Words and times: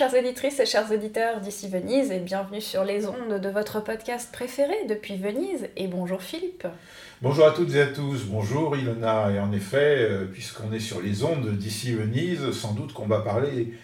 chères 0.00 0.14
auditrices 0.14 0.58
et 0.58 0.64
chers 0.64 0.90
auditeurs 0.90 1.40
d'ici 1.40 1.68
Venise 1.68 2.10
et 2.10 2.20
bienvenue 2.20 2.62
sur 2.62 2.84
les 2.84 3.06
ondes 3.06 3.38
de 3.38 3.48
votre 3.50 3.80
podcast 3.80 4.32
préféré 4.32 4.72
depuis 4.88 5.18
Venise 5.18 5.68
et 5.76 5.88
bonjour 5.88 6.22
Philippe. 6.22 6.66
bonjour 7.20 7.44
à 7.46 7.50
toutes 7.50 7.74
et 7.74 7.82
à 7.82 7.86
tous, 7.86 8.24
bonjour 8.24 8.74
Ilona, 8.74 9.30
et 9.30 9.38
en 9.38 9.52
effet, 9.52 9.98
euh, 9.98 10.24
puisqu'on 10.24 10.72
est 10.72 10.80
sur 10.80 11.02
les 11.02 11.22
ondes 11.22 11.50
d'ici 11.50 11.92
Venise, 11.92 12.50
sans 12.52 12.72
doute 12.72 12.94
qu'on 12.94 13.04
va 13.04 13.20
parler 13.20 13.74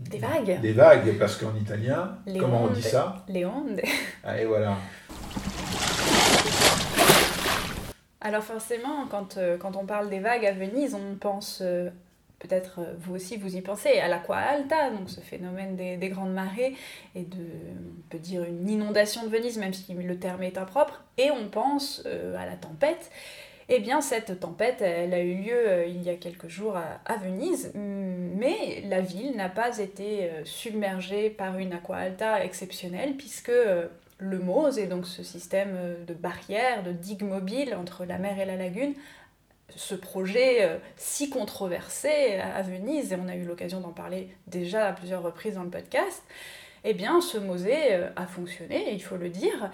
Des 0.00 0.18
vagues 0.18 0.60
des 0.60 0.72
vagues, 0.72 1.16
parce 1.20 1.36
qu'en 1.36 1.54
italien, 1.54 2.18
Les 2.26 2.40
comment 2.40 2.64
on 2.64 2.72
dit 2.72 2.82
ça? 2.82 3.24
Les 3.28 3.46
ondes. 3.46 3.80
Allez 4.24 4.44
voilà. 4.44 4.76
Alors 8.20 8.42
forcément, 8.42 9.06
quand, 9.08 9.36
euh, 9.36 9.56
quand 9.56 9.76
on 9.76 9.86
parle 9.86 10.10
des 10.10 10.18
vagues 10.18 10.46
à 10.46 10.52
Venise, 10.52 10.96
on 10.96 11.14
pense, 11.14 11.60
euh, 11.62 11.90
peut-être 12.38 12.80
euh, 12.80 12.94
vous 12.98 13.14
aussi 13.14 13.36
vous 13.36 13.56
y 13.56 13.60
pensez, 13.60 13.98
à 13.98 14.08
l'aqua 14.08 14.36
alta, 14.36 14.90
donc 14.90 15.10
ce 15.10 15.20
phénomène 15.20 15.76
des, 15.76 15.96
des 15.96 16.08
grandes 16.08 16.32
marées 16.32 16.74
et 17.14 17.22
de, 17.22 17.36
on 17.36 18.08
peut 18.10 18.18
dire 18.18 18.44
une 18.44 18.68
inondation 18.68 19.24
de 19.24 19.28
Venise, 19.28 19.58
même 19.58 19.74
si 19.74 19.92
le 19.94 20.18
terme 20.18 20.42
est 20.42 20.58
impropre, 20.58 21.04
et 21.16 21.30
on 21.30 21.48
pense 21.48 22.02
euh, 22.06 22.36
à 22.36 22.46
la 22.46 22.56
tempête. 22.56 23.10
Eh 23.70 23.80
bien, 23.80 24.00
cette 24.00 24.40
tempête, 24.40 24.80
elle 24.80 25.12
a 25.12 25.20
eu 25.20 25.34
lieu 25.34 25.52
euh, 25.52 25.86
il 25.86 26.02
y 26.02 26.08
a 26.08 26.14
quelques 26.14 26.48
jours 26.48 26.76
à, 26.76 27.16
Venise, 27.16 27.70
mais 27.74 28.82
la 28.88 29.00
ville 29.00 29.36
n'a 29.36 29.50
pas 29.50 29.78
été 29.78 30.30
submergée 30.44 31.28
par 31.28 31.58
une 31.58 31.74
aqua 31.74 31.96
alta 31.96 32.42
exceptionnelle, 32.42 33.14
puisque 33.18 33.52
le 34.20 34.38
Mose, 34.38 34.78
et 34.78 34.86
donc 34.86 35.06
ce 35.06 35.22
système 35.22 35.76
de 36.06 36.14
barrière, 36.14 36.82
de 36.82 36.92
digue 36.92 37.24
mobile 37.24 37.74
entre 37.74 38.06
la 38.06 38.16
mer 38.16 38.40
et 38.40 38.46
la 38.46 38.56
lagune, 38.56 38.94
ce 39.76 39.94
projet 39.94 40.64
euh, 40.64 40.78
si 40.96 41.30
controversé 41.30 42.36
à 42.36 42.62
Venise, 42.62 43.12
et 43.12 43.16
on 43.16 43.28
a 43.28 43.36
eu 43.36 43.44
l'occasion 43.44 43.80
d'en 43.80 43.92
parler 43.92 44.28
déjà 44.46 44.86
à 44.86 44.92
plusieurs 44.92 45.22
reprises 45.22 45.54
dans 45.54 45.64
le 45.64 45.70
podcast, 45.70 46.22
eh 46.84 46.94
bien 46.94 47.20
ce 47.20 47.38
Mosée 47.38 47.92
euh, 47.94 48.08
a 48.16 48.26
fonctionné, 48.26 48.92
il 48.92 49.02
faut 49.02 49.16
le 49.16 49.28
dire. 49.28 49.70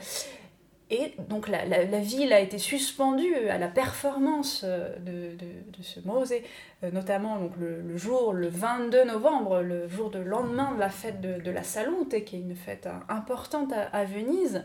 Et 0.91 1.15
donc 1.28 1.48
la, 1.48 1.65
ville 2.00 2.33
a 2.33 2.41
été 2.41 2.59
suspendue 2.59 3.34
à 3.48 3.59
la 3.59 3.69
performance 3.69 4.62
euh, 4.65 4.95
de, 4.98 5.83
ce 5.83 6.00
Mosée, 6.00 6.45
euh, 6.83 6.91
notamment 6.91 7.39
le, 7.59 7.97
jour, 7.97 8.33
le 8.34 8.48
22 8.48 9.05
novembre, 9.05 9.62
le 9.62 9.89
jour 9.89 10.11
de 10.11 10.19
lendemain 10.19 10.75
de 10.75 10.81
la 10.81 10.91
fête 10.91 11.20
de, 11.20 11.50
la 11.50 11.62
Salute, 11.62 12.25
qui 12.25 12.37
est 12.37 12.41
une 12.41 12.55
fête 12.55 12.89
importante 13.09 13.72
à, 13.72 14.05
Venise, 14.05 14.65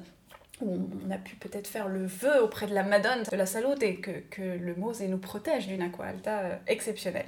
on 0.61 1.11
a 1.11 1.17
pu 1.17 1.35
peut-être 1.35 1.67
faire 1.67 1.87
le 1.87 2.05
vœu 2.05 2.43
auprès 2.43 2.67
de 2.67 2.73
la 2.73 2.83
Madone 2.83 3.23
de 3.31 3.35
la 3.35 3.45
Salute 3.45 3.81
et 3.83 3.95
que, 3.95 4.41
le 4.41 4.75
Mosée 4.75 5.07
nous 5.07 5.17
protège 5.17 5.67
d'une 5.67 5.81
aqua 5.81 6.07
alta 6.07 6.39
euh, 6.39 6.55
exceptionnelle. 6.67 7.25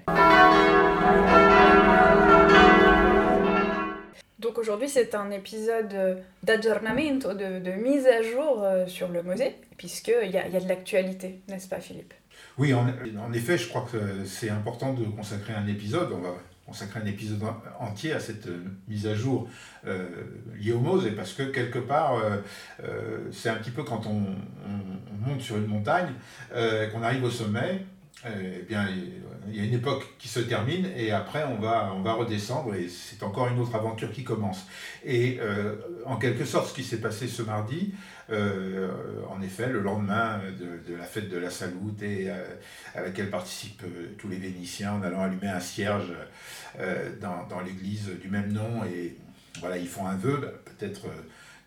Donc 4.39 4.57
aujourd'hui 4.57 4.89
c'est 4.89 5.13
un 5.13 5.29
épisode 5.29 5.93
euh, 5.93 6.15
d'aggiornamento, 6.43 7.33
de, 7.33 7.71
mise 7.71 8.07
à 8.07 8.21
jour 8.21 8.63
euh, 8.63 8.87
sur 8.87 9.07
le 9.09 9.23
Mosée, 9.23 9.55
puisqu'il 9.77 10.31
y 10.31 10.37
a, 10.37 10.47
y 10.47 10.57
a 10.57 10.59
de 10.59 10.67
l'actualité, 10.67 11.41
n'est-ce 11.47 11.67
pas 11.67 11.79
Philippe? 11.79 12.13
Oui, 12.57 12.73
en, 12.73 12.85
en 13.19 13.33
effet, 13.33 13.57
je 13.57 13.69
crois 13.69 13.87
que 13.91 14.25
c'est 14.25 14.49
important 14.49 14.93
de 14.93 15.05
consacrer 15.05 15.53
un 15.53 15.67
épisode. 15.67 16.09
Consacrer 16.65 16.99
un 17.01 17.05
épisode 17.05 17.43
en- 17.43 17.85
entier 17.87 18.13
à 18.13 18.19
cette 18.19 18.47
euh, 18.47 18.63
mise 18.87 19.07
à 19.07 19.15
jour 19.15 19.49
euh, 19.87 20.07
liée 20.55 20.71
au 20.73 20.79
Mose, 20.79 21.05
et 21.07 21.11
parce 21.11 21.33
que 21.33 21.43
quelque 21.43 21.79
part, 21.79 22.15
euh, 22.15 22.37
euh, 22.83 23.19
c'est 23.31 23.49
un 23.49 23.55
petit 23.55 23.71
peu 23.71 23.83
quand 23.83 24.05
on, 24.07 24.11
on- 24.21 25.25
on 25.25 25.29
monte 25.29 25.41
sur 25.41 25.57
une 25.57 25.67
montagne, 25.67 26.13
euh, 26.53 26.87
qu'on 26.89 27.03
arrive 27.03 27.23
au 27.23 27.29
sommet. 27.31 27.85
Euh, 28.25 28.57
eh 28.59 28.63
bien, 28.63 28.87
il 29.47 29.55
y 29.55 29.59
a 29.59 29.63
une 29.63 29.73
époque 29.73 30.05
qui 30.19 30.27
se 30.27 30.39
termine 30.39 30.87
et 30.95 31.11
après 31.11 31.43
on 31.43 31.59
va, 31.59 31.91
on 31.95 32.01
va 32.01 32.13
redescendre 32.13 32.75
et 32.75 32.87
c'est 32.87 33.23
encore 33.23 33.47
une 33.47 33.59
autre 33.59 33.75
aventure 33.75 34.11
qui 34.11 34.23
commence. 34.23 34.67
Et 35.03 35.39
euh, 35.41 35.75
en 36.05 36.17
quelque 36.17 36.45
sorte, 36.45 36.69
ce 36.69 36.73
qui 36.73 36.83
s'est 36.83 37.01
passé 37.01 37.27
ce 37.27 37.41
mardi, 37.41 37.93
euh, 38.29 38.89
en 39.29 39.41
effet, 39.41 39.67
le 39.67 39.81
lendemain 39.81 40.39
de, 40.59 40.91
de 40.91 40.95
la 40.95 41.03
fête 41.03 41.29
de 41.29 41.37
la 41.37 41.49
Salute 41.49 42.01
et 42.03 42.29
euh, 42.29 42.35
à 42.95 43.01
laquelle 43.01 43.29
participent 43.29 43.83
euh, 43.83 44.13
tous 44.17 44.27
les 44.27 44.37
Vénitiens 44.37 44.93
en 44.93 45.01
allant 45.01 45.21
allumer 45.21 45.49
un 45.49 45.59
cierge 45.59 46.13
dans, 47.19 47.45
dans 47.49 47.59
l'église 47.59 48.09
du 48.21 48.29
même 48.29 48.53
nom. 48.53 48.83
Et 48.85 49.17
voilà, 49.59 49.77
ils 49.77 49.87
font 49.87 50.07
un 50.07 50.15
vœu, 50.15 50.37
bah, 50.41 50.53
peut-être 50.65 51.07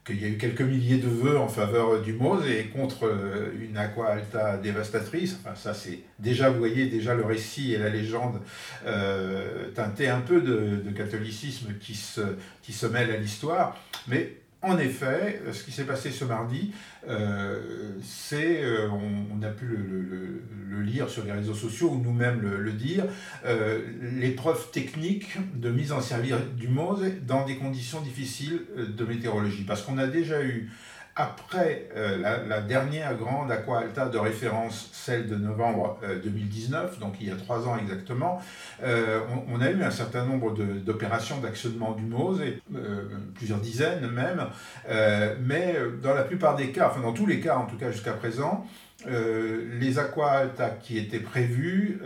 qu'il 0.05 0.21
y 0.21 0.25
a 0.25 0.29
eu 0.29 0.37
quelques 0.37 0.61
milliers 0.61 0.99
de 0.99 1.09
vœux 1.09 1.39
en 1.39 1.49
faveur 1.49 2.03
du 2.03 2.13
Mose 2.13 2.47
et 2.47 2.65
contre 2.67 3.07
euh, 3.07 3.53
une 3.61 3.77
aqua 3.77 4.09
alta 4.09 4.59
dévastatrice. 4.59 5.39
Enfin, 5.41 5.55
ça, 5.55 5.73
c'est 5.73 6.01
déjà, 6.19 6.51
vous 6.51 6.59
voyez, 6.59 6.87
déjà 6.87 7.15
le 7.15 7.25
récit 7.25 7.73
et 7.73 7.79
la 7.79 7.89
légende 7.89 8.41
euh, 8.87 9.71
un 9.77 10.21
peu 10.21 10.41
de, 10.41 10.83
de 10.85 10.91
catholicisme 10.91 11.75
qui 11.81 11.95
se, 11.95 12.21
qui 12.63 12.73
se 12.73 12.87
mêle 12.87 13.11
à 13.11 13.17
l'histoire. 13.17 13.77
Mais 14.07 14.33
en 14.65 14.79
effet, 14.79 15.43
ce 15.53 15.63
qui 15.63 15.73
s'est 15.73 15.85
passé 15.85 16.11
ce 16.11 16.25
mardi, 16.25 16.73
euh, 17.09 17.61
c'est, 18.03 18.63
euh, 18.63 18.89
on, 18.91 19.43
a 19.43 19.49
pu 19.49 19.67
le, 19.67 20.83
lire 20.83 21.09
sur 21.09 21.25
les 21.25 21.33
réseaux 21.33 21.55
sociaux 21.55 21.91
ou 21.91 22.03
nous-mêmes 22.03 22.41
le, 22.41 22.73
dire, 22.73 23.05
euh, 23.45 23.81
l'épreuve 24.01 24.71
technique 24.71 25.37
de 25.55 25.71
mise 25.71 25.93
en 25.93 26.01
service 26.01 26.35
du 26.57 26.69
Mose 26.69 27.05
dans 27.27 27.47
des 27.47 27.57
conditions 27.57 28.01
difficiles 28.01 28.63
euh, 28.77 28.87
de 28.87 29.05
météorologie. 29.05 29.65
Parce 29.65 29.83
qu'on 29.83 29.99
a 29.99 30.07
déjà 30.07 30.43
eu, 30.43 30.71
après 31.17 31.89
euh, 31.97 32.19
la, 32.19 32.39
la 32.39 32.61
dernière 32.61 33.17
grande 33.17 33.51
aqua 33.51 33.81
alta 33.81 34.09
de 34.09 34.19
référence, 34.19 34.91
celle 34.93 35.29
de 35.29 35.37
novembre 35.37 35.99
euh, 36.03 36.19
2019, 36.23 36.99
donc 36.99 37.15
il 37.21 37.29
y 37.29 37.31
a 37.31 37.37
trois 37.37 37.69
ans 37.69 37.79
exactement, 37.79 38.41
euh, 38.83 39.21
on, 39.31 39.55
on 39.55 39.61
a 39.61 39.71
eu 39.71 39.83
un 39.83 39.91
certain 39.91 40.25
nombre 40.25 40.55
d'opérations 40.55 41.39
d'actionnement 41.39 41.93
du 41.93 42.03
Mose, 42.05 42.41
et, 42.41 42.61
euh, 42.75 43.05
plusieurs 43.35 43.61
dizaines 43.61 44.11
même, 44.11 44.47
euh, 44.89 45.37
mais 45.41 45.77
euh, 45.77 45.97
dans 46.03 46.15
la 46.15 46.25
plupart 46.25 46.57
des 46.57 46.73
cas, 46.73 46.89
enfin 46.91 47.01
dans 47.01 47.13
tous 47.13 47.27
les 47.27 47.39
cas 47.41 47.57
en 47.59 47.67
tout 47.67 47.77
cas 47.77 47.91
jusqu'à 47.91 48.13
présent, 48.13 48.67
les 49.07 49.99
aqua 49.99 50.31
alta 50.31 50.71
qui 50.71 50.97
étaient 50.97 51.19
prévus 51.19 52.01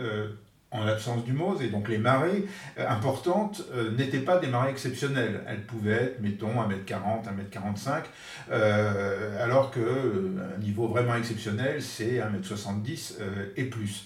en 0.71 0.83
l'absence 0.83 1.23
du 1.23 1.33
Mose, 1.33 1.61
et 1.61 1.67
donc 1.67 1.89
les 1.89 1.97
marées 1.97 2.45
euh, 2.77 2.87
importantes 2.87 3.63
euh, 3.73 3.91
n'étaient 3.91 4.19
pas 4.19 4.37
des 4.37 4.47
marées 4.47 4.69
exceptionnelles. 4.71 5.41
Elles 5.47 5.63
pouvaient 5.63 5.91
être, 5.91 6.21
mettons, 6.21 6.53
1m40, 6.61 7.25
1m45, 7.25 8.03
euh, 8.51 9.43
alors 9.43 9.71
qu'un 9.71 10.59
niveau 10.59 10.87
vraiment 10.87 11.15
exceptionnel, 11.15 11.81
c'est 11.81 12.19
1m70 12.19 13.15
euh, 13.19 13.45
et 13.57 13.65
plus. 13.65 14.05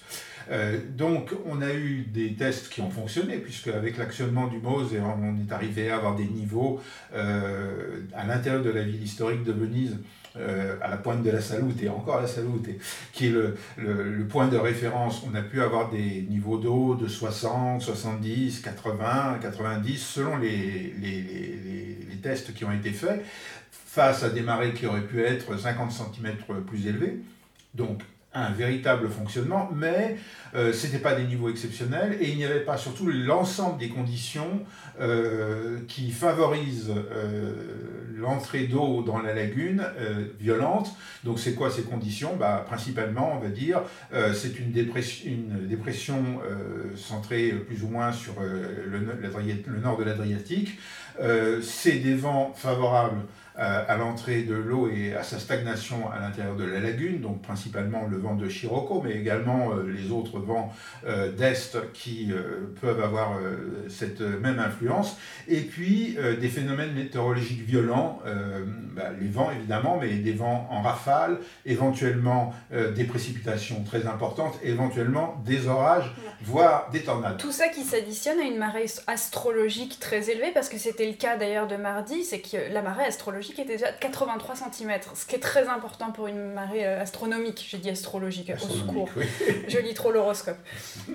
Euh, 0.50 0.78
donc, 0.90 1.30
on 1.46 1.62
a 1.62 1.72
eu 1.72 2.02
des 2.02 2.34
tests 2.34 2.68
qui 2.68 2.80
ont 2.80 2.90
fonctionné, 2.90 3.38
puisque 3.38 3.68
avec 3.68 3.96
l'actionnement 3.96 4.46
du 4.46 4.58
Mose, 4.58 4.94
on 4.94 5.36
est 5.36 5.52
arrivé 5.52 5.90
à 5.90 5.96
avoir 5.96 6.16
des 6.16 6.26
niveaux 6.26 6.80
euh, 7.14 8.00
à 8.14 8.26
l'intérieur 8.26 8.62
de 8.62 8.70
la 8.70 8.82
ville 8.82 9.02
historique 9.02 9.44
de 9.44 9.52
Venise, 9.52 9.98
euh, 10.36 10.76
à 10.82 10.88
la 10.88 10.96
pointe 10.96 11.22
de 11.22 11.30
la 11.30 11.40
Salute, 11.40 11.82
et 11.82 11.88
encore 11.88 12.20
la 12.20 12.26
Salute, 12.26 12.68
qui 13.12 13.26
est 13.26 13.30
le, 13.30 13.54
point 14.28 14.48
de 14.48 14.56
référence. 14.56 15.22
On 15.30 15.34
a 15.34 15.42
pu 15.42 15.62
avoir 15.62 15.90
des 15.90 16.22
niveaux 16.28 16.58
d'eau 16.58 16.94
de 16.96 17.06
60, 17.08 17.82
70, 17.82 18.60
80, 18.60 19.38
90, 19.40 19.98
selon 19.98 20.36
les, 20.36 20.56
les- 20.56 21.22
les- 21.22 21.22
les- 21.22 21.98
les 22.10 22.16
tests 22.22 22.52
qui 22.54 22.64
ont 22.64 22.72
été 22.72 22.90
faits, 22.90 23.24
face 23.70 24.22
à 24.24 24.30
des 24.30 24.40
marées 24.42 24.72
qui 24.72 24.86
auraient 24.86 25.06
pu 25.06 25.22
être 25.22 25.56
50 25.56 25.92
cm 25.92 26.34
plus 26.66 26.86
élevées. 26.88 27.18
Donc, 27.74 28.02
un 28.34 28.50
véritable 28.50 29.08
fonctionnement, 29.08 29.70
mais 29.74 30.16
euh, 30.54 30.72
ce 30.72 30.86
n'était 30.86 30.98
pas 30.98 31.14
des 31.14 31.24
niveaux 31.24 31.48
exceptionnels 31.48 32.18
et 32.20 32.30
il 32.30 32.36
n'y 32.36 32.44
avait 32.44 32.60
pas 32.60 32.76
surtout 32.76 33.06
l'ensemble 33.06 33.78
des 33.78 33.88
conditions 33.88 34.64
euh, 35.00 35.78
qui 35.88 36.10
favorisent 36.10 36.90
euh, 36.90 37.52
l'entrée 38.16 38.66
d'eau 38.66 39.02
dans 39.02 39.18
la 39.18 39.34
lagune 39.34 39.84
euh, 39.98 40.26
violente. 40.40 40.94
Donc 41.24 41.38
c'est 41.38 41.54
quoi 41.54 41.70
ces 41.70 41.82
conditions? 41.82 42.36
Bah, 42.36 42.64
Principalement, 42.66 43.36
on 43.36 43.40
va 43.40 43.48
dire, 43.48 43.82
c'est 44.34 44.58
une 44.58 44.72
dépression, 44.72 45.30
une 45.30 45.66
dépression 45.66 46.22
centrée 46.96 47.50
plus 47.50 47.82
ou 47.82 47.88
moins 47.88 48.12
sur 48.12 48.34
le, 48.40 48.90
le 48.90 49.80
nord 49.80 49.96
de 49.96 50.04
l'Adriatique. 50.04 50.78
C'est 51.62 51.98
des 51.98 52.14
vents 52.14 52.52
favorables 52.54 53.22
à 53.56 53.96
l'entrée 53.96 54.42
de 54.42 54.54
l'eau 54.54 54.88
et 54.88 55.14
à 55.14 55.22
sa 55.22 55.38
stagnation 55.38 56.10
à 56.10 56.18
l'intérieur 56.18 56.56
de 56.56 56.64
la 56.64 56.80
lagune, 56.80 57.20
donc 57.20 57.40
principalement 57.40 58.06
le 58.10 58.16
vent 58.16 58.34
de 58.34 58.48
Chirocco, 58.48 59.00
mais 59.04 59.12
également 59.12 59.70
les 59.74 60.10
autres 60.10 60.40
vents 60.40 60.74
d'Est 61.36 61.92
qui 61.92 62.32
peuvent 62.80 63.00
avoir 63.00 63.38
cette 63.88 64.20
même 64.20 64.58
influence. 64.58 65.16
Et 65.46 65.60
puis 65.60 66.16
des 66.40 66.48
phénomènes 66.48 66.94
météorologiques 66.94 67.64
violents, 67.64 68.20
bah, 68.96 69.10
les 69.20 69.28
vents 69.28 69.52
évidemment, 69.52 69.98
mais 70.00 70.08
des 70.14 70.32
vents 70.32 70.66
en 70.70 70.82
rafale, 70.82 71.38
éventuellement 71.64 72.52
des 72.72 73.04
précipitations 73.04 73.84
très 73.84 74.08
importantes, 74.08 74.58
éventuellement 74.64 75.40
des 75.46 75.68
orages, 75.68 76.12
voire 76.42 76.90
des 76.90 77.02
tornades. 77.02 77.36
Tout 77.36 77.52
ça 77.52 77.68
qui 77.68 77.84
s'additionne 77.84 78.40
à 78.40 78.44
une 78.44 78.58
marée 78.58 78.86
astrologique 79.06 80.00
très 80.00 80.28
élevée, 80.30 80.50
parce 80.52 80.68
que 80.68 80.78
c'était 80.78 81.06
le 81.06 81.14
cas 81.14 81.36
d'ailleurs 81.36 81.68
de 81.68 81.76
mardi, 81.76 82.24
c'est 82.24 82.40
que 82.40 82.72
la 82.72 82.82
marée 82.82 83.04
astrologique 83.04 83.43
était 83.52 83.64
déjà 83.64 83.90
de 83.90 83.98
83 83.98 84.54
cm, 84.56 84.92
ce 85.14 85.26
qui 85.26 85.36
est 85.36 85.40
très 85.40 85.68
important 85.68 86.12
pour 86.12 86.26
une 86.26 86.52
marée 86.52 86.86
euh, 86.86 87.00
astronomique. 87.00 87.66
J'ai 87.68 87.78
dit 87.78 87.90
astrologique, 87.90 88.52
au 88.54 88.68
secours. 88.68 89.08
Je 89.68 89.78
lis 89.78 89.94
trop 89.94 90.12
l'horoscope. 90.12 90.58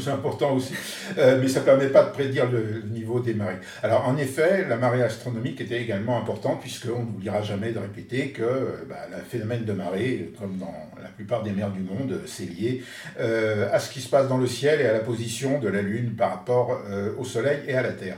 c'est 0.00 0.10
important 0.10 0.54
aussi, 0.54 0.74
euh, 1.18 1.38
mais 1.40 1.48
ça 1.48 1.60
ne 1.60 1.64
permet 1.64 1.88
pas 1.88 2.04
de 2.04 2.10
prédire 2.10 2.50
le 2.50 2.82
niveau 2.90 3.20
des 3.20 3.34
marées. 3.34 3.58
Alors 3.82 4.06
en 4.06 4.16
effet, 4.16 4.66
la 4.68 4.76
marée 4.76 5.02
astronomique 5.02 5.60
était 5.60 5.80
également 5.80 6.18
importante, 6.18 6.60
puisqu'on 6.60 7.00
n'oubliera 7.00 7.42
jamais 7.42 7.72
de 7.72 7.78
répéter 7.78 8.30
que 8.30 8.42
euh, 8.42 8.84
bah, 8.88 9.06
le 9.10 9.22
phénomène 9.22 9.64
de 9.64 9.72
marée, 9.72 10.32
comme 10.38 10.56
dans 10.56 10.74
la 11.02 11.08
plupart 11.08 11.42
des 11.42 11.52
mers 11.52 11.70
du 11.70 11.80
monde, 11.80 12.22
c'est 12.26 12.44
lié 12.44 12.82
à 13.18 13.78
ce 13.78 13.90
qui 13.90 14.00
se 14.00 14.08
passe 14.08 14.28
dans 14.28 14.38
le 14.38 14.46
ciel 14.46 14.80
et 14.80 14.86
à 14.86 14.92
la 14.92 15.00
position 15.00 15.58
de 15.58 15.68
la 15.68 15.82
Lune 15.82 16.14
par 16.16 16.30
rapport 16.30 16.80
au 17.18 17.24
Soleil 17.24 17.60
et 17.66 17.74
à 17.74 17.82
la 17.82 17.92
Terre. 17.92 18.16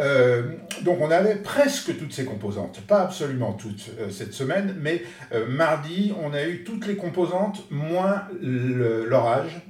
Euh, 0.00 0.42
donc 0.82 0.98
on 1.00 1.10
avait 1.10 1.36
presque 1.36 1.96
toutes 1.98 2.12
ces 2.12 2.24
composantes, 2.24 2.80
pas 2.82 3.02
absolument 3.02 3.52
toutes 3.52 3.90
euh, 4.00 4.10
cette 4.10 4.32
semaine, 4.32 4.74
mais 4.80 5.02
euh, 5.32 5.46
mardi 5.46 6.14
on 6.22 6.32
a 6.32 6.46
eu 6.46 6.64
toutes 6.64 6.86
les 6.86 6.96
composantes 6.96 7.62
moins 7.70 8.22
l'orage 8.40 9.60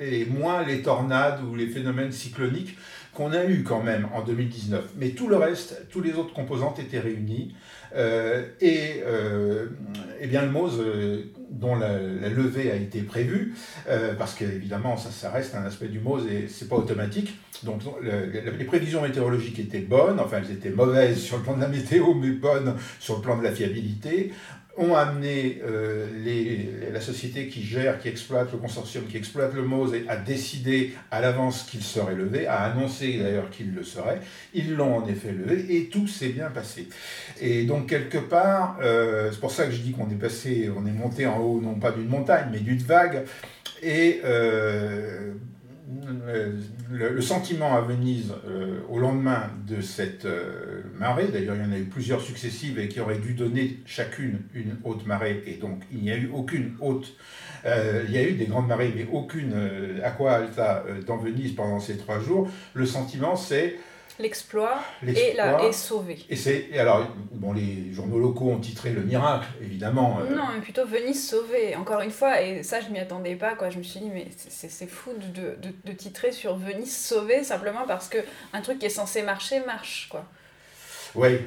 et 0.00 0.24
moins 0.26 0.64
les 0.64 0.82
tornades 0.82 1.40
ou 1.42 1.54
les 1.54 1.66
phénomènes 1.66 2.12
cycloniques 2.12 2.78
qu'on 3.12 3.32
a 3.32 3.44
eu 3.44 3.62
quand 3.62 3.82
même 3.82 4.08
en 4.14 4.22
2019. 4.22 4.84
Mais 4.96 5.10
tout 5.10 5.28
le 5.28 5.36
reste, 5.36 5.88
tous 5.90 6.00
les 6.00 6.14
autres 6.14 6.32
composantes 6.32 6.78
étaient 6.78 7.00
réunies. 7.00 7.54
Et 7.96 9.02
eh 10.20 10.26
bien 10.26 10.42
le 10.42 10.50
MOSE, 10.50 10.80
dont 11.50 11.76
la, 11.76 11.98
levée 12.28 12.70
a 12.70 12.76
été 12.76 13.00
prévue, 13.02 13.54
parce 14.18 14.34
qu'évidemment 14.34 14.96
ça, 14.96 15.10
ça 15.10 15.30
reste 15.30 15.54
un 15.54 15.64
aspect 15.64 15.88
du 15.88 16.00
MOSE 16.00 16.26
et 16.26 16.48
c'est 16.48 16.68
pas 16.68 16.76
automatique, 16.76 17.38
donc 17.64 17.82
les 18.02 18.64
prévisions 18.64 19.02
météorologiques 19.02 19.58
étaient 19.58 19.80
bonnes, 19.80 20.20
enfin 20.20 20.38
elles 20.38 20.52
étaient 20.52 20.70
mauvaises 20.70 21.18
sur 21.18 21.38
le 21.38 21.42
plan 21.42 21.56
de 21.56 21.62
la 21.62 21.68
météo, 21.68 22.14
mais 22.14 22.30
bonnes 22.30 22.74
sur 23.00 23.16
le 23.16 23.22
plan 23.22 23.38
de 23.38 23.42
la 23.42 23.52
fiabilité 23.52 24.32
ont 24.78 24.94
amené 24.94 25.60
euh, 25.64 26.06
la 26.92 27.00
société 27.00 27.48
qui 27.48 27.62
gère, 27.62 27.98
qui 27.98 28.08
exploite 28.08 28.52
le 28.52 28.58
consortium, 28.58 29.04
qui 29.04 29.16
exploite 29.16 29.52
le 29.52 29.62
MOSE 29.62 29.94
à 30.08 30.16
décider 30.16 30.94
à 31.10 31.20
l'avance 31.20 31.64
qu'il 31.64 31.82
serait 31.82 32.14
levé, 32.14 32.46
à 32.46 32.62
annoncer 32.62 33.18
d'ailleurs 33.18 33.50
qu'il 33.50 33.74
le 33.74 33.82
serait. 33.82 34.20
Ils 34.54 34.74
l'ont 34.74 34.98
en 34.98 35.06
effet 35.08 35.32
levé 35.32 35.76
et 35.76 35.86
tout 35.86 36.06
s'est 36.06 36.28
bien 36.28 36.48
passé. 36.50 36.88
Et 37.40 37.64
donc 37.64 37.88
quelque 37.88 38.18
part, 38.18 38.78
euh, 38.80 39.30
c'est 39.32 39.40
pour 39.40 39.50
ça 39.50 39.66
que 39.66 39.72
je 39.72 39.80
dis 39.80 39.90
qu'on 39.90 40.08
est 40.10 40.20
passé, 40.20 40.70
on 40.74 40.86
est 40.86 40.92
monté 40.92 41.26
en 41.26 41.38
haut 41.38 41.60
non 41.60 41.74
pas 41.74 41.90
d'une 41.90 42.08
montagne 42.08 42.48
mais 42.52 42.60
d'une 42.60 42.78
vague. 42.78 43.24
Et 43.82 44.20
euh, 44.24 45.32
le, 46.90 47.20
sentiment 47.20 47.74
à 47.74 47.80
Venise 47.80 48.32
euh, 48.46 48.80
au 48.88 48.98
lendemain 48.98 49.50
de 49.66 49.80
cette 49.80 50.24
euh, 50.24 50.82
marée, 50.98 51.28
d'ailleurs 51.28 51.56
il 51.56 51.62
y 51.62 51.66
en 51.66 51.72
a 51.72 51.78
eu 51.78 51.84
plusieurs 51.84 52.20
successives 52.20 52.78
et 52.78 52.88
qui 52.88 53.00
auraient 53.00 53.18
dû 53.18 53.34
donner 53.34 53.78
chacune 53.86 54.40
une 54.54 54.76
haute 54.84 55.06
marée, 55.06 55.42
et 55.46 55.54
donc 55.54 55.82
il 55.90 56.00
n'y 56.00 56.10
a 56.10 56.16
eu 56.16 56.30
aucune 56.32 56.76
haute, 56.80 57.14
euh, 57.64 58.04
il 58.06 58.14
y 58.14 58.18
a 58.18 58.22
eu 58.22 58.32
des 58.32 58.46
grandes 58.46 58.68
marées, 58.68 58.92
mais 58.94 59.06
aucune 59.10 59.54
aqua 60.04 60.32
alta 60.32 60.84
dans 61.06 61.16
Venise 61.16 61.52
pendant 61.52 61.80
ces 61.80 61.96
trois 61.96 62.20
jours, 62.20 62.48
le 62.74 62.86
sentiment 62.86 63.36
c'est 63.36 63.76
l'exploit 64.18 64.82
et 65.06 65.34
la 65.34 65.64
est 65.64 65.72
sauvé. 65.72 66.18
Et 66.28 66.36
c'est 66.36 66.76
alors 66.78 67.06
bon 67.32 67.52
les 67.52 67.92
journaux 67.92 68.18
locaux 68.18 68.50
ont 68.50 68.58
titré 68.58 68.90
le 68.90 69.02
miracle 69.02 69.46
évidemment. 69.62 70.20
Euh. 70.20 70.34
Non 70.34 70.44
mais 70.54 70.60
plutôt 70.60 70.86
Venise 70.86 71.28
sauvée 71.28 71.76
encore 71.76 72.00
une 72.00 72.10
fois 72.10 72.42
et 72.42 72.62
ça 72.62 72.80
je 72.80 72.88
m'y 72.88 72.98
attendais 72.98 73.36
pas 73.36 73.54
quoi 73.54 73.70
je 73.70 73.78
me 73.78 73.82
suis 73.82 74.00
dit 74.00 74.10
mais 74.12 74.28
c'est 74.36 74.88
fou 74.88 75.12
de, 75.12 75.56
de, 75.60 75.74
de, 75.84 75.92
titrer 75.92 76.32
sur 76.32 76.56
Venise 76.56 76.96
sauvée 76.96 77.44
simplement 77.44 77.84
parce 77.86 78.08
que 78.08 78.18
un 78.52 78.60
truc 78.60 78.78
qui 78.78 78.86
est 78.86 78.90
censé 78.90 79.22
marcher 79.22 79.60
marche 79.60 80.08
quoi. 80.10 80.24
Oui. 81.14 81.38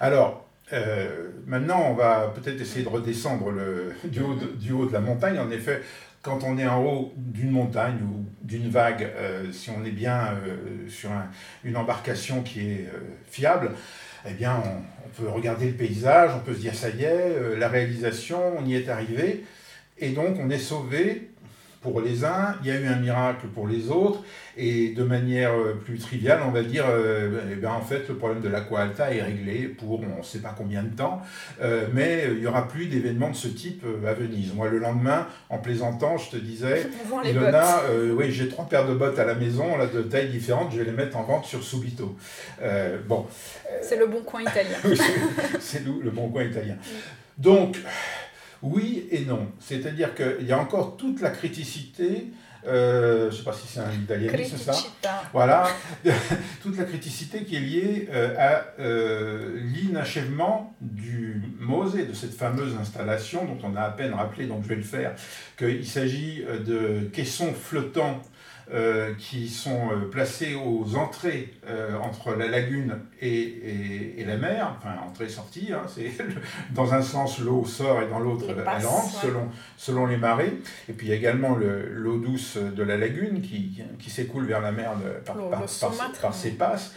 Alors 0.00 0.48
euh, 0.72 1.30
maintenant, 1.46 1.82
on 1.90 1.94
va 1.94 2.32
peut-être 2.34 2.60
essayer 2.60 2.84
de 2.84 2.88
redescendre 2.88 3.50
le, 3.50 3.94
du, 4.04 4.20
haut 4.20 4.34
de, 4.34 4.46
du 4.46 4.72
haut 4.72 4.86
de 4.86 4.92
la 4.92 5.00
montagne. 5.00 5.38
En 5.38 5.50
effet, 5.50 5.82
quand 6.28 6.44
on 6.44 6.58
est 6.58 6.66
en 6.66 6.84
haut 6.84 7.12
d'une 7.16 7.50
montagne 7.50 7.98
ou 8.02 8.26
d'une 8.42 8.68
vague, 8.68 9.02
euh, 9.16 9.50
si 9.50 9.70
on 9.70 9.84
est 9.84 9.90
bien 9.90 10.34
euh, 10.46 10.88
sur 10.88 11.10
une 11.64 11.76
embarcation 11.76 12.42
qui 12.42 12.60
est 12.60 12.86
euh, 12.92 13.00
fiable, 13.30 13.72
eh 14.28 14.34
bien, 14.34 14.62
on, 14.64 14.98
peut 15.20 15.28
regarder 15.28 15.68
le 15.68 15.72
paysage, 15.72 16.30
on 16.36 16.40
peut 16.40 16.54
se 16.54 16.60
dire 16.60 16.74
ça 16.74 16.90
y 16.90 17.02
est, 17.02 17.56
la 17.56 17.68
réalisation, 17.68 18.38
on 18.58 18.64
y 18.66 18.74
est 18.74 18.88
arrivé, 18.88 19.44
et 19.96 20.10
donc 20.10 20.36
on 20.38 20.50
est 20.50 20.58
sauvé 20.58 21.30
pour 21.80 22.00
les 22.00 22.24
uns, 22.24 22.56
il 22.62 22.68
y 22.68 22.70
a 22.72 22.80
eu 22.80 22.86
un 22.86 22.96
miracle 22.96 23.46
pour 23.54 23.68
les 23.68 23.88
autres, 23.88 24.22
et 24.56 24.90
de 24.90 25.04
manière 25.04 25.52
euh, 25.52 25.74
plus 25.74 25.98
triviale, 25.98 26.40
on 26.46 26.50
va 26.50 26.62
dire, 26.62 26.84
euh, 26.88 27.40
eh 27.52 27.54
bien, 27.54 27.70
en 27.70 27.80
fait, 27.80 28.08
le 28.08 28.16
problème 28.16 28.40
de 28.40 28.48
l'aqua 28.48 28.80
alta 28.80 29.14
est 29.14 29.22
réglé 29.22 29.68
pour 29.68 30.00
on 30.00 30.18
ne 30.18 30.22
sait 30.22 30.40
pas 30.40 30.54
combien 30.56 30.82
de 30.82 30.94
temps, 30.94 31.22
euh, 31.62 31.86
mais 31.92 32.24
il 32.32 32.40
n'y 32.40 32.46
aura 32.46 32.66
plus 32.66 32.86
d'événements 32.86 33.30
de 33.30 33.36
ce 33.36 33.48
type 33.48 33.84
à 34.06 34.12
Venise. 34.12 34.52
Moi, 34.54 34.68
le 34.68 34.78
lendemain, 34.78 35.28
en 35.50 35.58
plaisantant, 35.58 36.18
je 36.18 36.30
te 36.30 36.36
disais, 36.36 36.88
Ilona, 37.24 37.82
oui, 38.16 38.32
j'ai 38.32 38.48
trois 38.48 38.66
paires 38.66 38.86
de 38.86 38.94
bottes 38.94 39.18
à 39.18 39.24
la 39.24 39.34
maison, 39.34 39.76
là, 39.76 39.86
de 39.86 40.02
tailles 40.02 40.30
différentes, 40.30 40.72
je 40.72 40.78
vais 40.78 40.84
les 40.84 40.96
mettre 40.96 41.16
en 41.16 41.22
vente 41.22 41.44
sur 41.44 41.62
Subito. 41.62 42.16
bon. 43.06 43.26
C'est 43.82 43.98
le 43.98 44.06
bon 44.06 44.22
coin 44.22 44.42
italien. 44.42 44.78
c'est 45.60 45.84
le 45.84 46.10
bon 46.10 46.28
coin 46.28 46.44
italien. 46.44 46.76
Donc, 47.36 47.78
oui 48.62 49.06
et 49.10 49.24
non. 49.24 49.48
C'est-à-dire 49.60 50.14
qu'il 50.14 50.46
y 50.46 50.52
a 50.52 50.58
encore 50.58 50.96
toute 50.96 51.20
la 51.20 51.30
criticité 51.30 52.28
euh, 52.66 53.30
je 53.30 53.36
ne 53.36 53.38
sais 53.38 53.44
pas 53.44 53.52
si 53.52 53.68
c'est 53.68 53.80
un 53.80 53.92
italianisme 53.92 54.56
ça. 54.56 54.72
Voilà, 55.32 55.68
toute 56.62 56.76
la 56.76 56.84
criticité 56.84 57.44
qui 57.44 57.56
est 57.56 57.60
liée 57.60 58.08
euh, 58.12 58.34
à 58.36 58.80
euh, 58.80 59.60
l'inachèvement 59.60 60.74
du 60.80 61.42
Mose, 61.60 61.94
de 61.94 62.12
cette 62.12 62.34
fameuse 62.34 62.76
installation 62.80 63.44
dont 63.44 63.58
on 63.62 63.76
a 63.76 63.82
à 63.82 63.90
peine 63.90 64.12
rappelé, 64.12 64.46
donc 64.46 64.64
je 64.64 64.68
vais 64.68 64.76
le 64.76 64.82
faire, 64.82 65.14
qu'il 65.56 65.86
s'agit 65.86 66.44
de 66.66 67.08
caissons 67.12 67.52
flottants 67.52 68.22
euh, 68.70 69.14
qui 69.18 69.48
sont 69.48 69.88
euh, 69.92 70.10
placés 70.10 70.54
aux 70.54 70.94
entrées 70.96 71.54
euh, 71.66 71.96
entre 71.96 72.34
la 72.34 72.48
lagune 72.48 72.98
et, 73.18 74.18
et, 74.18 74.24
la 74.26 74.36
mer, 74.36 74.76
enfin 74.76 74.90
entrée-sortie, 75.08 75.72
hein, 75.72 75.84
c'est 75.86 76.12
dans 76.74 76.92
un 76.92 77.00
sens 77.00 77.38
l'eau 77.38 77.64
sort 77.64 78.02
et 78.02 78.08
dans 78.08 78.18
l'autre 78.18 78.44
elle 78.50 78.84
rentre 78.84 79.22
selon, 79.22 79.48
selon 79.78 80.04
les 80.04 80.18
marées. 80.18 80.52
Et 80.90 80.92
puis 80.92 81.06
il 81.06 81.10
y 81.10 81.12
a 81.14 81.16
également 81.16 81.56
l'eau 81.56 82.18
douce 82.18 82.58
de 82.58 82.82
la 82.82 82.98
lagune 82.98 83.40
qui, 83.40 83.82
qui 83.98 84.10
s'écoule 84.10 84.44
vers 84.44 84.60
la 84.60 84.72
mer 84.72 84.92
par, 85.24 85.36
par, 85.48 85.64
par, 86.20 86.34
ses 86.34 86.50
passes. 86.50 86.94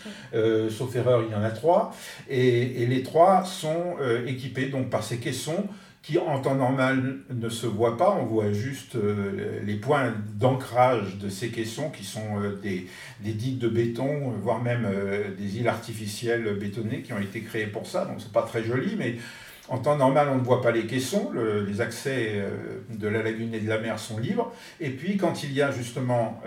sauf 0.69 0.93
erreur, 0.97 1.23
il 1.25 1.31
y 1.31 1.35
en 1.35 1.43
a 1.43 1.51
trois. 1.51 1.95
Et, 2.29 2.83
et 2.83 2.85
les 2.85 3.01
trois 3.01 3.45
sont 3.45 3.95
équipés 4.27 4.65
donc 4.65 4.89
par 4.89 5.05
ces 5.05 5.19
caissons 5.19 5.69
qui 6.03 6.17
en 6.17 6.39
temps 6.39 6.55
normal 6.55 7.17
ne 7.29 7.49
se 7.49 7.67
voit 7.67 7.95
pas, 7.95 8.17
on 8.19 8.25
voit 8.25 8.51
juste 8.51 8.95
euh, 8.95 9.59
les 9.63 9.75
points 9.75 10.13
d'ancrage 10.33 11.17
de 11.17 11.29
ces 11.29 11.49
caissons 11.49 11.91
qui 11.91 12.03
sont 12.03 12.41
euh, 12.41 12.55
des, 12.61 12.87
des, 13.19 13.33
digues 13.33 13.59
de 13.59 13.67
béton, 13.67 14.33
voire 14.41 14.63
même 14.63 14.85
euh, 14.85 15.35
des 15.37 15.59
îles 15.59 15.67
artificielles 15.67 16.55
bétonnées 16.55 17.01
qui 17.01 17.13
ont 17.13 17.19
été 17.19 17.41
créées 17.41 17.67
pour 17.67 17.85
ça, 17.85 18.05
donc 18.05 18.15
c'est 18.19 18.31
pas 18.31 18.41
très 18.41 18.63
joli, 18.63 18.95
mais 18.97 19.17
en 19.69 19.77
temps 19.77 19.95
normal 19.95 20.29
on 20.31 20.37
ne 20.37 20.43
voit 20.43 20.61
pas 20.61 20.71
les 20.71 20.87
caissons, 20.87 21.31
les 21.67 21.81
accès 21.81 22.43
de 22.89 23.07
la 23.07 23.21
lagune 23.21 23.53
et 23.53 23.59
de 23.59 23.69
la 23.69 23.77
mer 23.77 23.99
sont 23.99 24.17
libres, 24.17 24.51
et 24.81 24.89
puis 24.89 25.17
quand 25.17 25.43
il 25.43 25.53
y 25.53 25.61
a 25.61 25.71
justement 25.71 26.41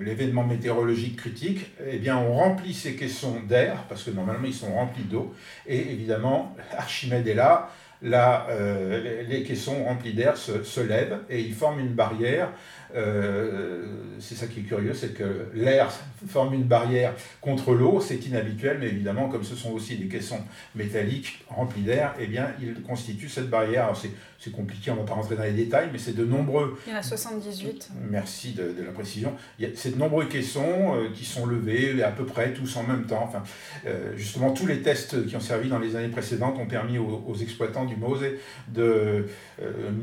l'événement 0.00 0.44
météorologique 0.44 1.16
critique, 1.16 1.70
eh 1.88 1.98
bien 1.98 2.18
on 2.18 2.34
remplit 2.34 2.74
ces 2.74 2.96
caissons 2.96 3.40
d'air, 3.48 3.84
parce 3.88 4.02
que 4.02 4.10
normalement 4.10 4.46
ils 4.46 4.52
sont 4.52 4.74
remplis 4.74 5.04
d'eau, 5.04 5.32
et 5.66 5.78
évidemment 5.92 6.54
Archimède 6.76 7.26
est 7.28 7.34
là, 7.34 7.70
là, 8.02 8.46
euh, 8.50 9.22
les, 9.28 9.42
caissons 9.42 9.84
remplis 9.84 10.12
d'air 10.12 10.36
se, 10.36 10.62
se, 10.62 10.80
lèvent 10.80 11.20
et 11.30 11.40
ils 11.40 11.54
forment 11.54 11.80
une 11.80 11.94
barrière 11.94 12.50
c'est 12.94 14.34
ça 14.34 14.46
qui 14.46 14.60
est 14.60 14.62
curieux, 14.64 14.94
c'est 14.94 15.14
que 15.14 15.48
l'air 15.54 15.90
forme 16.26 16.54
une 16.54 16.64
barrière 16.64 17.14
contre 17.40 17.74
l'eau, 17.74 18.00
c'est 18.00 18.26
inhabituel, 18.26 18.78
mais 18.80 18.86
évidemment, 18.86 19.28
comme 19.28 19.44
ce 19.44 19.54
sont 19.54 19.72
aussi 19.72 19.96
des 19.96 20.08
caissons 20.08 20.40
métalliques 20.74 21.44
remplis 21.48 21.82
d'air, 21.82 22.14
eh 22.18 22.26
bien, 22.26 22.48
ils 22.60 22.74
constituent 22.82 23.28
cette 23.28 23.50
barrière. 23.50 23.92
C'est 24.38 24.52
compliqué, 24.52 24.92
on 24.92 24.94
ne 24.94 25.00
va 25.00 25.06
pas 25.06 25.14
rentrer 25.14 25.34
dans 25.34 25.42
les 25.42 25.52
détails, 25.52 25.88
mais 25.92 25.98
c'est 25.98 26.14
de 26.14 26.24
nombreux... 26.24 26.78
Il 26.86 26.92
y 26.92 26.94
en 26.94 26.98
a 26.98 27.02
78. 27.02 27.90
Merci 28.08 28.52
de, 28.52 28.74
la 28.84 28.92
précision. 28.92 29.34
C'est 29.74 29.94
de 29.94 29.98
nombreux 29.98 30.26
caissons 30.26 30.94
euh, 30.94 31.08
qui 31.12 31.24
sont 31.24 31.46
levés 31.46 32.00
à 32.04 32.12
peu 32.12 32.24
près 32.24 32.52
tous 32.52 32.76
en 32.76 32.84
même 32.84 33.06
temps. 33.06 33.24
Enfin, 33.24 33.42
euh, 33.86 34.12
justement, 34.16 34.52
tous 34.52 34.66
les 34.66 34.82
tests 34.82 35.26
qui 35.26 35.34
ont 35.34 35.40
servi 35.40 35.68
dans 35.68 35.80
les 35.80 35.96
années 35.96 36.08
précédentes 36.08 36.58
ont 36.58 36.66
permis 36.66 36.98
aux, 36.98 37.34
exploitants 37.40 37.86
du 37.86 37.96
Mose 37.96 38.24
de 38.68 39.26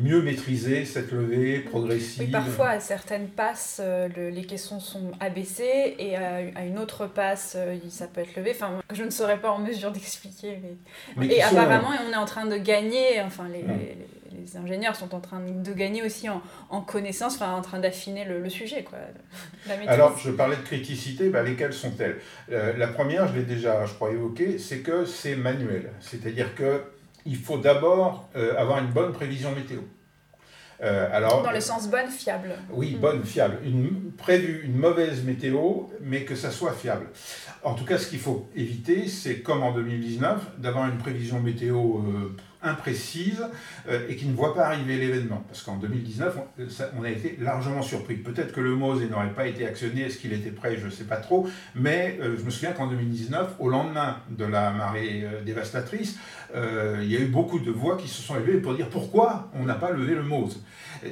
mieux 0.03 0.21
maîtriser 0.21 0.83
cette 0.85 1.11
levée 1.11 1.59
progressive. 1.59 2.29
parfois, 2.29 2.72
certaines 2.79 3.27
passes, 3.27 3.81
euh, 3.83 4.07
les 4.29 4.43
caissons 4.43 4.79
sont 4.79 5.11
abaissés 5.19 5.95
et 5.97 6.15
à, 6.15 6.65
une 6.65 6.79
autre 6.79 7.07
passe, 7.07 7.55
euh, 7.57 7.77
ça 7.89 8.07
peut 8.07 8.21
être 8.21 8.35
levé. 8.35 8.51
Enfin, 8.51 8.81
je 8.91 9.03
ne 9.03 9.09
serais 9.09 9.37
pas 9.37 9.51
en 9.51 9.59
mesure 9.59 9.91
d'expliquer. 9.93 10.59
Mais... 11.17 11.27
et 11.27 11.41
apparemment, 11.41 11.89
on 12.07 12.11
est 12.11 12.15
en 12.15 12.25
train 12.25 12.45
de 12.45 12.57
gagner, 12.57 13.21
enfin, 13.21 13.47
les, 13.49 13.61
les, 13.61 14.57
ingénieurs 14.57 14.95
sont 14.95 15.15
en 15.15 15.19
train 15.19 15.39
de 15.39 15.73
gagner 15.73 16.03
aussi 16.03 16.29
en, 16.29 16.41
en 16.69 16.81
connaissance, 16.81 17.35
enfin, 17.35 17.53
en 17.53 17.61
train 17.61 17.79
d'affiner 17.79 18.25
le, 18.25 18.49
sujet. 18.49 18.83
Quoi, 18.83 18.99
Alors, 19.87 20.17
je 20.17 20.31
parlais 20.31 20.57
de 20.57 20.61
criticité, 20.61 21.29
bah, 21.29 21.43
lesquelles 21.43 21.73
sont-elles? 21.73 22.19
Euh, 22.51 22.73
La 22.77 22.87
première, 22.87 23.27
je 23.27 23.35
l'ai 23.35 23.43
déjà, 23.45 23.85
je 23.85 23.93
crois, 23.93 24.11
évoqué, 24.11 24.59
c'est 24.59 24.79
que 24.79 25.05
c'est 25.05 25.35
manuel. 25.35 25.91
C'est-à-dire 26.01 26.53
que 26.55 26.83
il 27.25 27.37
faut 27.37 27.57
d'abord 27.57 28.27
avoir 28.57 28.79
une 28.79 28.91
bonne 28.91 29.13
prévision 29.13 29.53
météo. 29.53 29.79
Euh, 30.83 31.07
alors, 31.13 31.43
Dans 31.43 31.51
le 31.51 31.61
sens 31.61 31.89
bonne, 31.89 32.09
fiable. 32.09 32.55
Oui, 32.71 32.95
mm. 32.95 32.99
bonne, 32.99 33.23
fiable. 33.23 33.57
Une, 33.63 34.11
prévue 34.17 34.63
une 34.65 34.75
mauvaise 34.75 35.23
météo, 35.23 35.83
mais 36.01 36.23
que 36.23 36.35
ça 36.35 36.51
soit 36.51 36.73
fiable. 36.73 37.07
En 37.63 37.73
tout 37.73 37.85
cas, 37.85 37.97
ce 37.97 38.07
qu'il 38.07 38.19
faut 38.19 38.49
éviter, 38.55 39.07
c'est 39.07 39.39
comme 39.39 39.63
en 39.63 39.73
2019, 39.73 40.57
d'avoir 40.57 40.89
une 40.89 40.97
prévision 40.97 41.39
météo 41.39 41.99
euh, 41.99 42.35
imprécise 42.61 43.45
euh, 43.87 44.07
et 44.09 44.17
qui 44.17 44.25
ne 44.25 44.35
voit 44.35 44.53
pas 44.53 44.65
arriver 44.65 44.97
l'événement. 44.97 45.43
Parce 45.47 45.63
qu'en 45.63 45.77
2019, 45.77 46.37
on, 46.97 47.03
a 47.03 47.09
été 47.09 47.37
largement 47.39 47.81
surpris. 47.81 48.15
Peut-être 48.15 48.51
que 48.51 48.59
le 48.59 48.75
MOSE 48.75 49.09
n'aurait 49.09 49.33
pas 49.33 49.47
été 49.47 49.65
actionné, 49.65 50.01
est-ce 50.01 50.17
qu'il 50.17 50.33
était 50.33 50.51
prêt, 50.51 50.75
je 50.77 50.85
ne 50.85 50.91
sais 50.91 51.05
pas 51.05 51.17
trop, 51.17 51.47
mais 51.75 52.19
je 52.21 52.43
me 52.43 52.49
souviens 52.49 52.73
qu'en 52.73 52.87
2019, 52.87 53.55
au 53.59 53.69
lendemain 53.69 54.17
de 54.29 54.45
la 54.45 54.71
marée 54.71 55.25
dévastatrice, 55.45 56.17
il 56.55 57.12
y 57.12 57.17
a 57.17 57.19
eu 57.19 57.27
beaucoup 57.27 57.60
de 57.60 57.72
voix 57.72 57.98
qui 57.98 58.07
se 58.07 58.22
sont 58.22 58.36
élevées 58.36 58.60
pour 58.60 58.75
dire 58.75 58.89
pourquoi 58.89 59.50
on 59.55 59.63
n'a 59.63 59.75
pas 59.75 59.91
levé 59.91 60.15
le 60.15 60.24
MOSE 60.24 60.60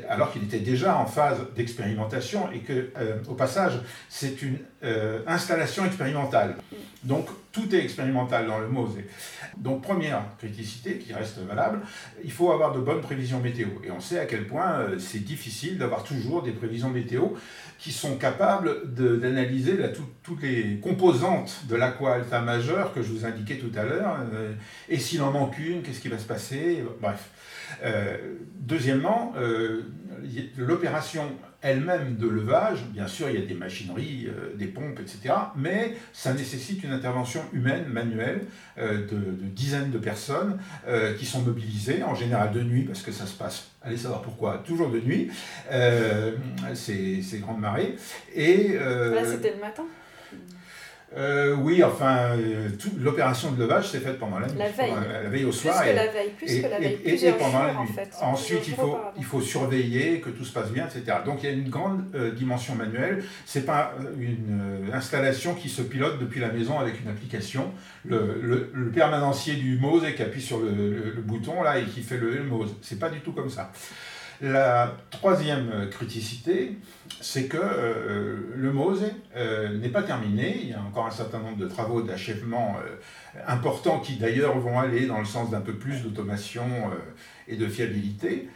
alors 0.10 0.32
qu'il 0.32 0.44
était 0.44 0.60
déjà 0.60 0.98
en 0.98 1.06
phase 1.06 1.38
d'expérimentation 1.56 2.52
et 2.52 2.60
que, 2.60 2.92
euh, 2.98 3.18
au 3.28 3.34
passage, 3.34 3.74
c'est 4.10 4.42
une 4.42 4.58
euh, 4.84 5.22
installation 5.28 5.86
expérimentale. 5.86 6.56
Donc, 7.04 7.28
tout 7.52 7.76
est 7.76 7.80
expérimental 7.80 8.48
dans 8.48 8.60
le 8.60 8.68
MOSE. 8.68 8.98
Donc, 9.58 9.82
première 9.82 10.24
criticité 10.38 10.98
qui 10.98 11.14
reste 11.14 11.40
valable, 11.40 11.82
il 12.24 12.32
faut 12.32 12.52
avoir 12.52 12.74
de 12.74 12.80
bonnes 12.80 13.02
prévisions 13.02 13.40
météo. 13.40 13.68
Et 13.84 13.92
on 13.92 14.00
sait 14.00 14.20
à 14.20 14.26
quel 14.26 14.48
point 14.48 14.72
euh, 14.72 15.00
c'est 15.00 15.24
difficile 15.24 15.78
d'avoir 15.78 16.04
toujours 16.04 16.44
des 16.44 16.52
prévisions 16.52 16.90
météo 16.90 17.28
qui 17.78 17.92
sont 17.92 18.16
capables 18.18 18.94
d'analyser 18.94 19.76
toutes 20.22 20.44
les 20.44 20.78
composantes 20.78 21.66
de 21.68 21.76
l'aqua 21.76 22.14
alta 22.14 22.40
majeur 22.40 22.94
que 22.94 23.02
je 23.02 23.12
vous 23.12 23.26
indiquais 23.26 23.58
tout 23.58 23.72
à 23.76 23.84
l'heure. 23.84 24.18
et 24.88 25.00
s'il 25.00 25.24
en 25.24 25.31
manque 25.32 25.58
une, 25.60 25.82
qu'est-ce 25.82 26.00
qui 26.00 26.10
va 26.10 26.18
se 26.18 26.28
passer? 26.28 26.84
Bref. 27.02 27.30
Euh, 27.84 28.18
deuxièmement, 28.60 29.34
euh, 29.38 29.84
l'opération 30.58 31.24
elle-même 31.62 32.16
de 32.16 32.28
levage, 32.28 32.86
bien 32.88 33.08
sûr, 33.08 33.30
il 33.30 33.40
y 33.40 33.44
a 33.44 33.46
des 33.46 33.54
machineries, 33.54 34.28
euh, 34.28 34.56
des 34.56 34.66
pompes, 34.66 35.00
etc., 35.00 35.36
mais 35.56 35.96
ça 36.12 36.34
nécessite 36.34 36.84
une 36.84 36.92
intervention 36.92 37.42
humaine, 37.54 37.86
manuelle, 37.88 38.46
de, 38.78 39.18
dizaines 39.44 39.92
de 39.92 40.00
personnes 40.00 40.58
qui 41.20 41.26
sont 41.26 41.42
mobilisées, 41.42 42.02
en 42.04 42.16
général 42.16 42.52
de 42.52 42.62
nuit, 42.62 42.84
parce 42.84 43.04
que 43.04 43.12
ça 43.12 43.28
se 43.28 43.38
passe, 43.38 43.70
allez 43.84 43.98
savoir 43.98 44.24
pourquoi, 44.24 44.64
toujours 44.66 44.90
de 44.90 45.00
nuit, 45.00 45.30
ces, 46.74 47.40
grandes 47.42 47.60
marées. 47.60 47.96
Et, 48.34 48.70
Là, 48.74 49.24
c'était 49.24 49.54
le 49.54 49.62
matin? 49.62 49.84
Euh, 51.18 51.56
oui, 51.56 51.84
enfin, 51.84 52.38
euh, 52.38 52.70
l'opération 52.98 53.52
de 53.52 53.62
levage 53.62 53.90
s'est 53.90 54.00
faite 54.00 54.18
pendant 54.18 54.40
la 54.40 54.48
nuit. 54.48 54.58
La 54.58 54.70
veille. 54.70 54.94
la 55.24 55.30
veille 55.30 55.44
au 55.44 55.52
soir. 55.52 55.82
Plus 55.82 55.90
et, 55.90 55.92
que 55.92 55.96
la 55.96 56.08
veille, 56.08 56.30
plus 56.30 56.52
et, 56.52 56.62
que 56.62 56.68
la 56.68 56.80
veille. 56.80 57.00
Et, 57.04 57.32
pendant 57.34 57.64
la 57.64 57.74
nuit. 57.74 57.90
Ensuite, 58.22 58.68
il 58.68 58.76
faut, 58.76 58.98
il 59.18 59.26
faut 59.26 59.42
surveiller 59.42 60.22
que 60.22 60.30
tout 60.30 60.46
se 60.46 60.54
passe 60.54 60.72
bien, 60.72 60.86
etc. 60.86 61.18
Donc, 61.26 61.44
il 61.44 61.50
y 61.50 61.50
a 61.50 61.56
une 61.56 61.70
grande 61.70 62.06
euh, 62.16 62.32
dimension 62.32 62.76
manuelle. 62.76 63.24
Ce 63.46 63.60
n'est 63.60 63.66
pas 63.66 63.94
une 64.18 64.90
installation 64.94 65.54
qui 65.54 65.68
se 65.68 65.82
pilote 65.82 66.18
depuis 66.18 66.40
la 66.40 66.50
maison 66.50 66.80
avec 66.80 67.02
une 67.02 67.10
application. 67.10 67.72
Le, 68.06 68.70
le, 68.74 68.92
permanencier 68.92 69.56
du 69.56 69.78
MOSE 69.78 70.14
qui 70.16 70.22
appuie 70.22 70.42
sur 70.42 70.60
le, 70.60 71.22
bouton 71.22 71.62
là 71.62 71.78
et 71.78 71.84
qui 71.84 72.02
fait 72.02 72.18
le, 72.18 72.38
le 72.38 72.44
MOSE. 72.44 72.76
Ce 72.82 72.94
n'est 72.94 73.00
pas 73.00 73.10
du 73.10 73.20
tout 73.20 73.34
comme 73.34 73.50
ça. 73.50 73.72
La 74.42 74.98
troisième 75.12 75.88
criticité, 75.92 76.80
c'est 77.22 77.46
que 77.46 77.58
euh, 77.62 78.38
le 78.56 78.74
MOSE 78.74 79.04
euh, 79.36 79.78
n'est 79.78 79.90
pas 79.90 80.02
terminé. 80.02 80.58
Il 80.64 80.70
y 80.70 80.74
a 80.74 80.82
encore 80.82 81.06
un 81.06 81.12
certain 81.12 81.38
nombre 81.38 81.58
de 81.58 81.68
travaux 81.68 82.02
d'achèvement 82.02 82.76
euh, 82.84 83.40
importants 83.48 84.00
qui 84.00 84.16
d'ailleurs 84.16 84.58
vont 84.58 84.80
aller 84.80 85.06
dans 85.06 85.20
le 85.20 85.26
sens 85.26 85.52
d'un 85.52 85.62
peu 85.62 85.74
plus 85.74 86.02
d'automation 86.02 86.66
et 87.48 87.56
de 87.56 87.68
fiabilité. 87.68 88.50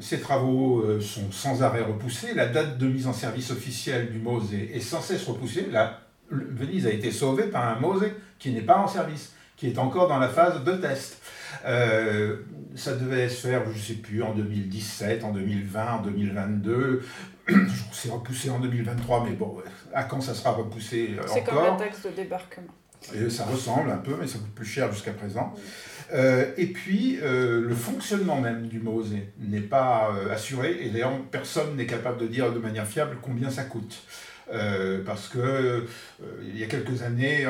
ces 0.00 0.20
travaux 0.20 1.00
sont 1.00 1.32
sans 1.32 1.62
arrêt 1.62 1.82
repoussés. 1.82 2.34
La 2.34 2.46
date 2.46 2.76
de 2.76 2.86
mise 2.86 3.06
en 3.06 3.12
service 3.12 3.50
officielle 3.50 4.12
du 4.12 4.18
MOSE 4.18 4.52
est, 4.52 4.80
sans 4.80 5.00
cesse 5.00 5.24
repoussée. 5.24 5.68
La, 5.72 6.00
Venise 6.30 6.86
a 6.86 6.90
été 6.90 7.10
sauvée 7.10 7.44
par 7.44 7.68
un 7.68 7.80
MOSE 7.80 8.06
qui 8.38 8.52
n'est 8.52 8.62
pas 8.62 8.76
en 8.76 8.86
service, 8.86 9.34
qui 9.56 9.68
est 9.68 9.78
encore 9.78 10.08
dans 10.08 10.18
la 10.18 10.28
phase 10.28 10.62
de 10.62 10.72
test. 10.72 11.20
Euh, 11.64 12.36
ça 12.74 12.94
devait 12.94 13.28
se 13.28 13.46
faire, 13.46 13.64
je 13.70 13.76
ne 13.76 13.82
sais 13.82 13.94
plus, 13.94 14.22
en 14.22 14.34
2017, 14.34 15.24
en 15.24 15.32
2020, 15.32 15.92
en 15.92 16.02
2022. 16.02 17.02
C'est 17.92 18.10
repoussé 18.10 18.50
en 18.50 18.60
2023, 18.60 19.26
mais 19.28 19.36
bon, 19.36 19.56
à 19.92 20.04
quand 20.04 20.20
ça 20.20 20.34
sera 20.34 20.52
repoussé 20.52 21.16
encore 21.18 21.34
C'est 21.34 21.44
comme 21.44 21.64
la 21.64 21.72
taxe 21.72 22.02
de 22.04 22.10
débarquement. 22.10 22.66
Et 23.14 23.28
ça 23.30 23.44
ressemble 23.44 23.90
un 23.90 23.96
peu, 23.96 24.16
mais 24.18 24.28
ça 24.28 24.38
coûte 24.38 24.54
plus 24.54 24.64
cher 24.64 24.92
jusqu'à 24.92 25.12
présent. 25.12 25.52
Euh, 26.14 26.52
et 26.56 26.66
puis, 26.66 27.18
euh, 27.20 27.60
le 27.60 27.74
fonctionnement 27.74 28.40
même 28.40 28.68
du 28.68 28.78
MOSE 28.78 29.14
n'est 29.40 29.60
pas 29.60 30.12
assuré, 30.30 30.78
et 30.82 30.90
d'ailleurs, 30.90 31.18
personne 31.30 31.76
n'est 31.76 31.86
capable 31.86 32.18
de 32.18 32.28
dire 32.28 32.52
de 32.52 32.60
manière 32.60 32.86
fiable 32.86 33.16
combien 33.20 33.50
ça 33.50 33.64
coûte. 33.64 34.02
parce 35.04 35.28
que 35.28 35.86
il 36.46 36.58
y 36.58 36.62
a 36.62 36.66
quelques 36.66 37.02
années, 37.02 37.44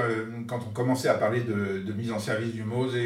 quand 0.47 0.61
on 0.67 0.73
commençait 0.73 1.09
à 1.09 1.15
parler 1.15 1.41
de, 1.41 1.83
de, 1.85 1.93
mise 1.93 2.13
en 2.13 2.19
service 2.19 2.55
du 2.55 2.63
MOSE, 2.65 2.97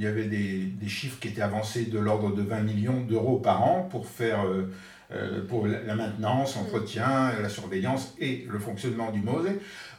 il 0.00 0.04
y 0.04 0.06
avait 0.06 0.24
des, 0.24 0.88
chiffres 0.88 1.18
qui 1.20 1.28
étaient 1.28 1.42
avancés 1.42 1.84
de 1.84 1.98
l'ordre 1.98 2.34
de 2.34 2.40
20 2.40 2.62
millions 2.62 3.02
d'euros 3.02 3.36
par 3.36 3.62
an 3.62 3.86
pour 3.90 4.06
faire 4.06 4.46
euh, 4.46 4.72
euh, 5.12 5.46
pour 5.46 5.66
la 5.66 5.94
maintenance, 5.94 6.56
l'entretien, 6.56 7.32
la 7.40 7.50
surveillance 7.50 8.14
et 8.18 8.46
le 8.50 8.58
fonctionnement 8.58 9.10
du 9.10 9.20
MOSE. 9.20 9.50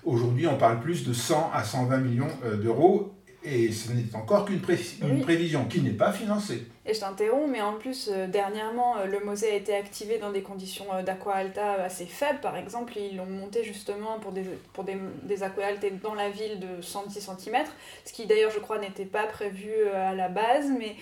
Aujourd'hui, 0.03 0.47
on 0.47 0.57
parle 0.57 0.79
plus 0.79 1.05
de 1.07 1.13
100 1.13 1.51
à 1.53 1.63
120 1.63 1.97
millions 1.97 2.27
euh, 2.43 2.57
d'euros 2.57 3.13
et 3.43 3.71
ce 3.71 3.91
n'est 3.91 4.15
encore 4.15 4.45
qu'une 4.45 4.61
prévision 4.61 5.65
qui 5.65 5.81
n'est 5.81 5.91
pas 5.91 6.11
financée. 6.11 6.67
Et 6.85 6.93
je 6.93 6.99
t'interromps, 6.99 7.49
mais 7.49 7.61
en 7.61 7.73
plus, 7.73 8.09
euh, 8.11 8.27
dernièrement, 8.27 8.97
euh, 8.97 9.05
le 9.05 9.19
MOSE 9.19 9.43
a 9.43 9.55
été 9.55 9.75
activé 9.75 10.17
dans 10.17 10.31
des 10.31 10.41
conditions 10.41 10.85
euh, 10.93 11.03
d'aqua 11.03 11.31
alta 11.31 11.73
assez 11.83 12.05
faibles. 12.05 12.39
Par 12.39 12.57
exemple, 12.57 12.93
ils 12.97 13.15
l'ont 13.17 13.25
monté 13.27 13.63
justement 13.63 14.19
pour 14.19 14.31
des, 14.31 14.43
pour 14.73 14.83
des, 14.83 14.97
des 15.23 15.43
aqua 15.43 15.65
alta 15.65 15.87
dans 16.01 16.15
la 16.15 16.29
ville 16.29 16.59
de 16.59 16.81
110 16.81 17.19
cm, 17.19 17.63
ce 18.05 18.13
qui 18.13 18.25
d'ailleurs, 18.25 18.51
je 18.51 18.59
crois, 18.59 18.79
n'était 18.79 19.05
pas 19.05 19.25
prévu 19.25 19.71
à 19.93 20.13
la 20.15 20.29
base. 20.29 20.71
Mais 20.77 20.95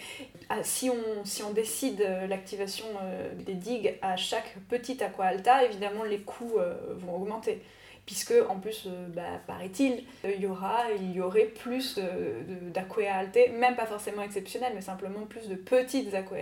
ah, 0.50 0.64
si, 0.64 0.90
on, 0.90 1.26
si 1.26 1.44
on 1.44 1.52
décide 1.52 2.06
l'activation 2.28 2.86
des 3.46 3.54
digues 3.54 3.96
à 4.02 4.16
chaque 4.18 4.56
petite 4.70 5.02
aqua 5.02 5.26
alta, 5.26 5.64
évidemment, 5.64 6.04
les 6.04 6.20
coûts 6.20 6.58
vont 6.98 7.16
augmenter 7.16 7.62
puisque 8.10 8.34
en 8.50 8.56
plus, 8.56 8.88
euh, 8.88 9.08
bah, 9.16 9.40
paraît-il, 9.46 10.02
il 10.24 10.42
y 10.42 10.48
aura, 10.48 10.86
il 11.00 11.12
y 11.12 11.22
aurait 11.22 11.52
plus 11.62 12.00
d'aquae 12.74 13.52
même 13.60 13.76
pas 13.76 13.86
forcément 13.86 14.24
exceptionnelles, 14.24 14.72
mais 14.74 14.82
simplement 14.82 15.28
plus 15.28 15.48
de 15.48 15.54
petites 15.54 16.12
aquae 16.16 16.38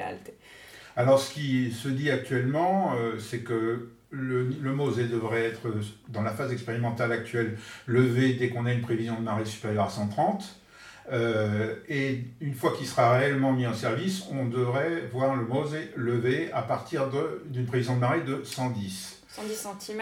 Alors 0.96 1.20
ce 1.20 1.34
qui 1.34 1.74
se 1.74 1.90
dit 1.90 2.10
actuellement, 2.10 2.94
euh, 2.96 3.20
c'est 3.20 3.40
que 3.40 3.90
le, 4.12 4.46
MOSE 4.62 5.10
devrait 5.10 5.44
être, 5.44 5.68
dans 6.08 6.22
la 6.22 6.32
phase 6.32 6.54
expérimentale 6.54 7.12
actuelle, 7.12 7.58
levé 7.86 8.36
dès 8.36 8.48
qu'on 8.48 8.66
a 8.66 8.72
une 8.72 8.80
prévision 8.80 9.16
de 9.16 9.26
marée 9.26 9.44
supérieure 9.44 9.88
à 9.88 9.90
130. 9.90 10.62
Euh, 11.12 11.76
et 11.90 12.24
une 12.40 12.54
fois 12.54 12.78
qu'il 12.78 12.88
sera 12.88 13.18
réellement 13.18 13.52
mis 13.52 13.68
en 13.68 13.74
service, 13.74 14.24
on 14.32 14.46
devrait 14.46 15.02
voir 15.12 15.36
le 15.36 15.46
MOSE 15.46 15.76
levé 15.98 16.50
à 16.54 16.62
partir 16.62 17.10
d'une 17.48 17.66
prévision 17.66 17.96
de 17.96 18.00
marée 18.00 18.22
de 18.22 18.42
110. 18.46 19.17
110 19.38 19.68
cm, 19.80 20.02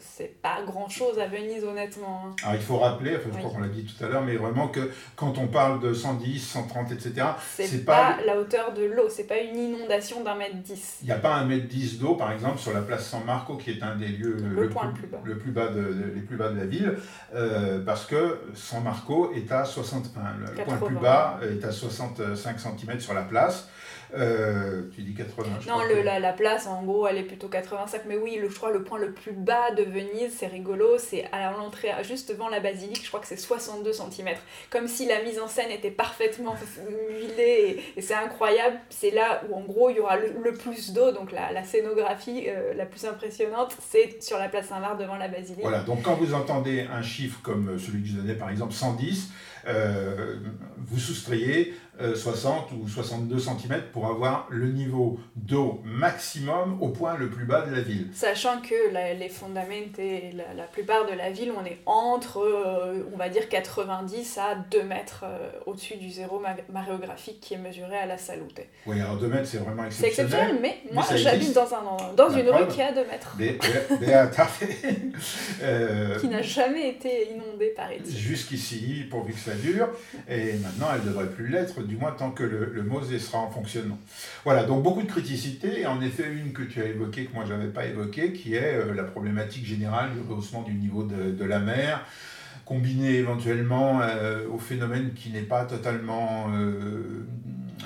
c'est 0.00 0.40
pas 0.42 0.62
grand 0.66 0.88
chose 0.88 1.18
à 1.18 1.26
Venise, 1.26 1.64
honnêtement. 1.64 2.24
Hein. 2.26 2.34
Alors 2.42 2.54
il 2.56 2.60
faut 2.60 2.78
rappeler, 2.78 3.16
je 3.24 3.38
crois 3.38 3.50
qu'on 3.50 3.60
l'a 3.60 3.68
dit 3.68 3.84
tout 3.84 4.04
à 4.04 4.08
l'heure, 4.08 4.22
mais 4.22 4.36
vraiment 4.36 4.68
que 4.68 4.90
quand 5.14 5.38
on 5.38 5.46
parle 5.46 5.80
de 5.80 5.94
110, 5.94 6.40
130, 6.40 6.92
etc., 6.92 7.26
c'est 7.54 7.84
pas, 7.84 8.18
la 8.26 8.38
hauteur 8.38 8.74
de 8.74 8.84
l'eau, 8.84 9.08
c'est 9.08 9.24
pas 9.24 9.38
une 9.38 9.56
inondation 9.56 10.24
d'un 10.24 10.34
mètre 10.34 10.56
10. 10.56 10.98
Il 11.02 11.06
n'y 11.06 11.12
a 11.12 11.18
pas 11.18 11.34
un 11.34 11.44
mètre 11.44 11.68
10 11.68 12.00
d'eau, 12.00 12.14
par 12.14 12.32
exemple, 12.32 12.58
sur 12.58 12.72
la 12.72 12.80
place 12.80 13.06
San 13.06 13.24
Marco, 13.24 13.56
qui 13.56 13.70
est 13.70 13.82
un 13.82 13.94
des 13.94 14.08
lieux 14.08 14.36
le, 14.36 14.68
point 14.68 14.92
plus, 14.92 15.06
bas. 15.06 15.20
Le 15.24 15.38
plus 15.38 15.52
bas 15.52 15.68
de, 15.68 16.12
les 16.14 16.22
plus 16.22 16.36
bas 16.36 16.48
de 16.48 16.58
la 16.58 16.66
ville, 16.66 16.98
euh, 17.34 17.84
parce 17.84 18.04
que 18.04 18.40
San 18.54 18.82
Marco 18.82 19.32
est 19.32 19.50
à 19.52 19.64
60, 19.64 20.10
enfin, 20.10 20.28
le 20.40 20.64
point 20.64 20.74
le 20.80 20.86
plus 20.86 20.96
bas 20.96 21.38
est 21.42 21.64
à 21.64 21.70
65 21.70 22.58
cm 22.58 23.00
sur 23.00 23.14
la 23.14 23.22
place. 23.22 23.68
Euh, 24.14 24.82
tu 24.94 25.02
dis 25.02 25.14
80. 25.14 25.44
non, 25.68 25.82
le, 25.82 26.02
la, 26.02 26.32
place, 26.32 26.66
en 26.66 26.82
gros, 26.84 27.06
elle 27.06 27.18
est 27.18 27.24
plutôt 27.24 27.48
85. 27.48 28.02
Mais 28.06 28.16
oui, 28.16 28.38
le, 28.40 28.48
je 28.48 28.54
crois 28.54 28.70
le 28.70 28.82
point 28.82 28.98
le 28.98 29.12
plus 29.12 29.32
bas 29.32 29.70
de 29.76 29.82
Venise, 29.82 30.32
c'est 30.36 30.46
rigolo, 30.46 30.98
c'est 30.98 31.24
à 31.32 31.50
l'entrée, 31.52 31.90
juste 32.02 32.30
devant 32.30 32.48
la 32.48 32.60
basilique, 32.60 33.02
je 33.02 33.08
crois 33.08 33.20
que 33.20 33.26
c'est 33.26 33.36
62 33.36 33.92
cm. 33.92 34.28
Comme 34.70 34.88
si 34.88 35.06
la 35.06 35.22
mise 35.22 35.40
en 35.40 35.48
scène 35.48 35.70
était 35.70 35.90
parfaitement 35.90 36.54
huilée 36.88 37.82
et, 37.96 38.00
c'est 38.00 38.14
incroyable. 38.14 38.78
C'est 38.90 39.10
là 39.10 39.42
où, 39.48 39.56
en 39.56 39.62
gros, 39.62 39.90
il 39.90 39.96
y 39.96 40.00
aura 40.00 40.16
le, 40.16 40.52
plus 40.52 40.92
d'eau. 40.92 41.12
Donc 41.12 41.32
la, 41.32 41.52
la 41.52 41.64
scénographie 41.64 42.44
euh, 42.48 42.74
la 42.74 42.86
plus 42.86 43.04
impressionnante, 43.04 43.76
c'est 43.88 44.22
sur 44.22 44.38
la 44.38 44.48
place 44.48 44.66
Saint-Marc 44.66 44.98
devant 44.98 45.16
la 45.16 45.28
basilique. 45.28 45.62
Voilà, 45.62 45.80
donc 45.80 46.02
quand 46.02 46.14
vous 46.14 46.34
entendez 46.34 46.86
un 46.92 47.02
chiffre 47.02 47.40
comme 47.42 47.78
celui 47.78 48.02
que 48.02 48.08
je 48.08 48.16
donnais, 48.16 48.34
par 48.34 48.50
exemple 48.50 48.72
110, 48.72 49.30
euh, 49.68 50.36
vous 50.78 50.98
soustrayez 50.98 51.74
60 51.98 52.72
euh, 52.72 52.76
ou 52.82 52.88
62 52.88 53.38
cm 53.38 53.82
pour 53.92 54.06
avoir 54.06 54.46
le 54.50 54.68
niveau 54.68 55.18
d'eau 55.34 55.80
maximum 55.84 56.78
au 56.80 56.88
point 56.88 57.16
le 57.16 57.28
plus 57.28 57.44
bas 57.44 57.66
de 57.66 57.74
la 57.74 57.80
ville. 57.80 58.08
Sachant 58.12 58.60
que 58.60 59.18
les 59.18 59.28
fondaments 59.28 59.66
et 59.98 60.32
la, 60.32 60.64
plupart 60.64 61.06
de 61.06 61.12
la 61.12 61.30
ville, 61.30 61.52
on 61.56 61.64
est 61.64 61.78
entre, 61.86 62.38
euh, 62.38 63.08
on 63.12 63.16
va 63.16 63.28
dire, 63.28 63.48
90 63.48 64.38
à 64.38 64.56
2 64.70 64.82
mètres 64.82 65.24
au-dessus 65.66 65.96
du 65.96 66.10
zéro 66.10 66.42
maréographique 66.70 67.40
qui 67.40 67.54
est 67.54 67.58
mesuré 67.58 67.96
à 67.96 68.06
la 68.06 68.18
Salute. 68.18 68.60
Oui, 68.86 69.00
alors 69.00 69.16
2 69.16 69.28
mètres, 69.28 69.46
c'est 69.46 69.58
vraiment 69.58 69.84
exceptionnel. 69.84 70.14
C'est 70.14 70.22
exceptionnel, 70.22 70.58
mais, 70.60 70.82
moi, 70.92 71.04
j'habite 71.14 71.52
dans, 71.52 71.74
un, 71.74 72.12
dans 72.14 72.30
une 72.30 72.48
rue 72.48 72.66
qui 72.68 72.82
a 72.82 72.92
2 72.92 73.04
mètres. 73.06 73.36
qui 76.20 76.28
n'a 76.28 76.42
jamais 76.42 76.90
été 76.90 77.32
inondée 77.32 77.72
par 77.76 77.92
ici. 77.92 78.16
Jusqu'ici, 78.16 79.06
pourvu 79.10 79.32
que 79.32 79.40
ça 79.40 79.54
dure, 79.54 79.88
et 80.28 80.54
maintenant 80.54 80.88
elle 80.94 81.02
ne 81.02 81.06
devrait 81.06 81.30
plus 81.30 81.48
l'être, 81.48 81.80
du 81.86 81.96
moins 81.96 82.12
tant 82.12 82.30
que 82.30 82.42
le, 82.42 82.70
le 82.72 82.82
MOSE 82.82 83.16
sera 83.18 83.38
en 83.38 83.50
fonctionnement. 83.50 83.98
Voilà, 84.44 84.64
donc 84.64 84.82
beaucoup 84.82 85.02
de 85.02 85.08
criticité, 85.08 85.80
et 85.80 85.86
en 85.86 86.00
effet 86.00 86.30
une 86.32 86.52
que 86.52 86.62
tu 86.62 86.80
as 86.80 86.86
évoquée, 86.86 87.26
que 87.26 87.34
moi 87.34 87.44
je 87.46 87.52
n'avais 87.52 87.68
pas 87.68 87.86
évoquée, 87.86 88.32
qui 88.32 88.54
est 88.54 88.74
euh, 88.74 88.94
la 88.94 89.04
problématique 89.04 89.64
générale 89.64 90.10
du 90.12 90.20
rehaussement 90.28 90.62
du 90.62 90.74
niveau 90.74 91.04
de, 91.04 91.44
la 91.44 91.60
mer, 91.60 92.04
combiné 92.64 93.14
éventuellement 93.14 94.00
euh, 94.02 94.46
au 94.48 94.58
phénomène 94.58 95.12
qui 95.14 95.30
n'est 95.30 95.42
pas 95.42 95.64
totalement 95.64 96.46
euh, 96.54 97.26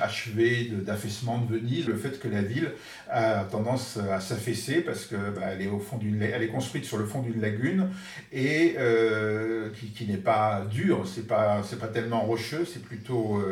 achevé 0.01 0.71
d'affaissement 0.85 1.39
de, 1.39 1.57
Venise, 1.57 1.87
le 1.87 1.97
fait 1.97 2.21
que 2.21 2.29
la 2.29 2.43
ville 2.43 2.73
a 3.09 3.45
tendance 3.45 3.97
à 3.97 4.21
s'affaisser 4.21 4.81
parce 4.83 5.05
que 5.07 5.17
bah, 5.17 5.49
elle 5.53 6.43
est 6.43 6.49
construite 6.49 6.85
sur 6.85 6.99
le 6.99 7.07
fond 7.07 7.23
d'une 7.23 7.41
lagune 7.41 7.89
et 8.33 8.77
euh, 8.79 9.71
qui, 9.97 10.07
n'est 10.07 10.17
pas 10.17 10.67
dure, 10.71 11.07
c'est 11.07 11.27
pas 11.27 11.63
c'est 11.65 11.79
pas 11.79 11.89
tellement 11.89 12.21
rocheux, 12.21 12.65
c'est 12.65 12.83
plutôt 12.83 13.43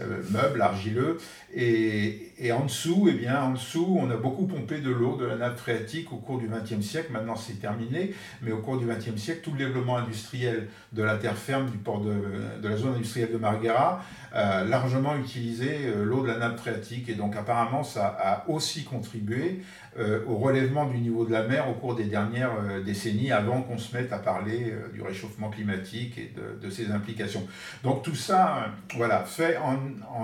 euh, 0.00 0.08
euh, 0.08 0.22
meuble, 0.30 0.60
argileux. 0.60 1.18
Et, 1.54 2.32
et, 2.38 2.52
en 2.52 2.64
dessous, 2.64 3.08
eh 3.10 3.14
bien, 3.14 3.42
en 3.42 3.52
dessous, 3.52 3.96
on 3.98 4.10
a 4.10 4.16
beaucoup 4.16 4.46
pompé 4.46 4.80
de 4.80 4.90
l'eau 4.90 5.16
de 5.16 5.24
la 5.24 5.36
nappe 5.36 5.58
phréatique 5.58 6.12
au 6.12 6.16
cours 6.16 6.38
du 6.38 6.48
XXe 6.48 6.84
siècle. 6.84 7.12
Maintenant, 7.12 7.36
c'est 7.36 7.60
terminé, 7.60 8.14
mais 8.42 8.52
au 8.52 8.58
cours 8.58 8.78
du 8.78 8.86
XXe 8.86 9.20
siècle, 9.20 9.40
tout 9.42 9.52
le 9.52 9.58
développement 9.58 9.96
industriel 9.98 10.68
de 10.92 11.02
la 11.02 11.16
terre 11.16 11.36
ferme 11.36 11.70
du 11.70 11.78
port 11.78 12.00
de, 12.00 12.14
de 12.60 12.68
la 12.68 12.76
zone 12.76 12.94
industrielle 12.94 13.32
de 13.32 13.38
Marghera 13.38 14.02
a 14.32 14.64
largement 14.64 15.16
utilisé 15.16 15.86
euh, 15.86 16.04
l'eau 16.04 16.22
de 16.22 16.28
la 16.28 16.38
nappe 16.38 16.58
phréatique. 16.58 17.08
Et 17.08 17.14
donc, 17.14 17.36
apparemment, 17.36 17.82
ça 17.82 18.16
a 18.20 18.48
aussi 18.48 18.84
contribué 18.84 19.62
euh, 19.98 20.20
au 20.28 20.36
relèvement 20.36 20.86
du 20.86 20.98
niveau 20.98 21.24
de 21.24 21.32
la 21.32 21.42
mer 21.42 21.68
au 21.68 21.72
cours 21.72 21.96
des 21.96 22.04
dernières 22.04 22.52
euh, 22.62 22.82
décennies, 22.82 23.32
avant 23.32 23.62
qu'on 23.62 23.78
se 23.78 23.96
mette 23.96 24.12
à 24.12 24.18
parler 24.18 24.70
euh, 24.70 24.92
du 24.92 25.02
réchauffement 25.02 25.50
climatique 25.50 26.18
et 26.18 26.32
de, 26.62 26.70
ses 26.70 26.92
implications. 26.92 27.44
Donc 27.82 28.02
tout 28.02 28.14
ça, 28.14 28.68
voilà, 28.94 29.20
fait 29.24 29.56
en, 29.56 29.76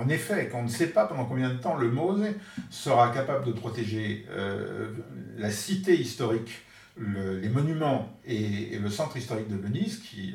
effet 0.09 0.49
qu'on 0.49 0.63
ne 0.63 0.67
sait 0.67 0.87
pas 0.87 1.05
pendant 1.05 1.25
combien 1.25 1.49
de 1.49 1.57
temps 1.57 1.75
le 1.75 1.89
MOSE 1.89 2.27
sera 2.69 3.09
capable 3.11 3.45
de 3.45 3.51
protéger 3.51 4.25
la 5.37 5.51
cité 5.51 5.99
historique 5.99 6.64
les 6.97 7.49
monuments 7.49 8.17
et, 8.25 8.79
le 8.79 8.89
centre 8.89 9.17
historique 9.17 9.49
de 9.49 9.57
Venise, 9.57 9.99
qui, 9.99 10.33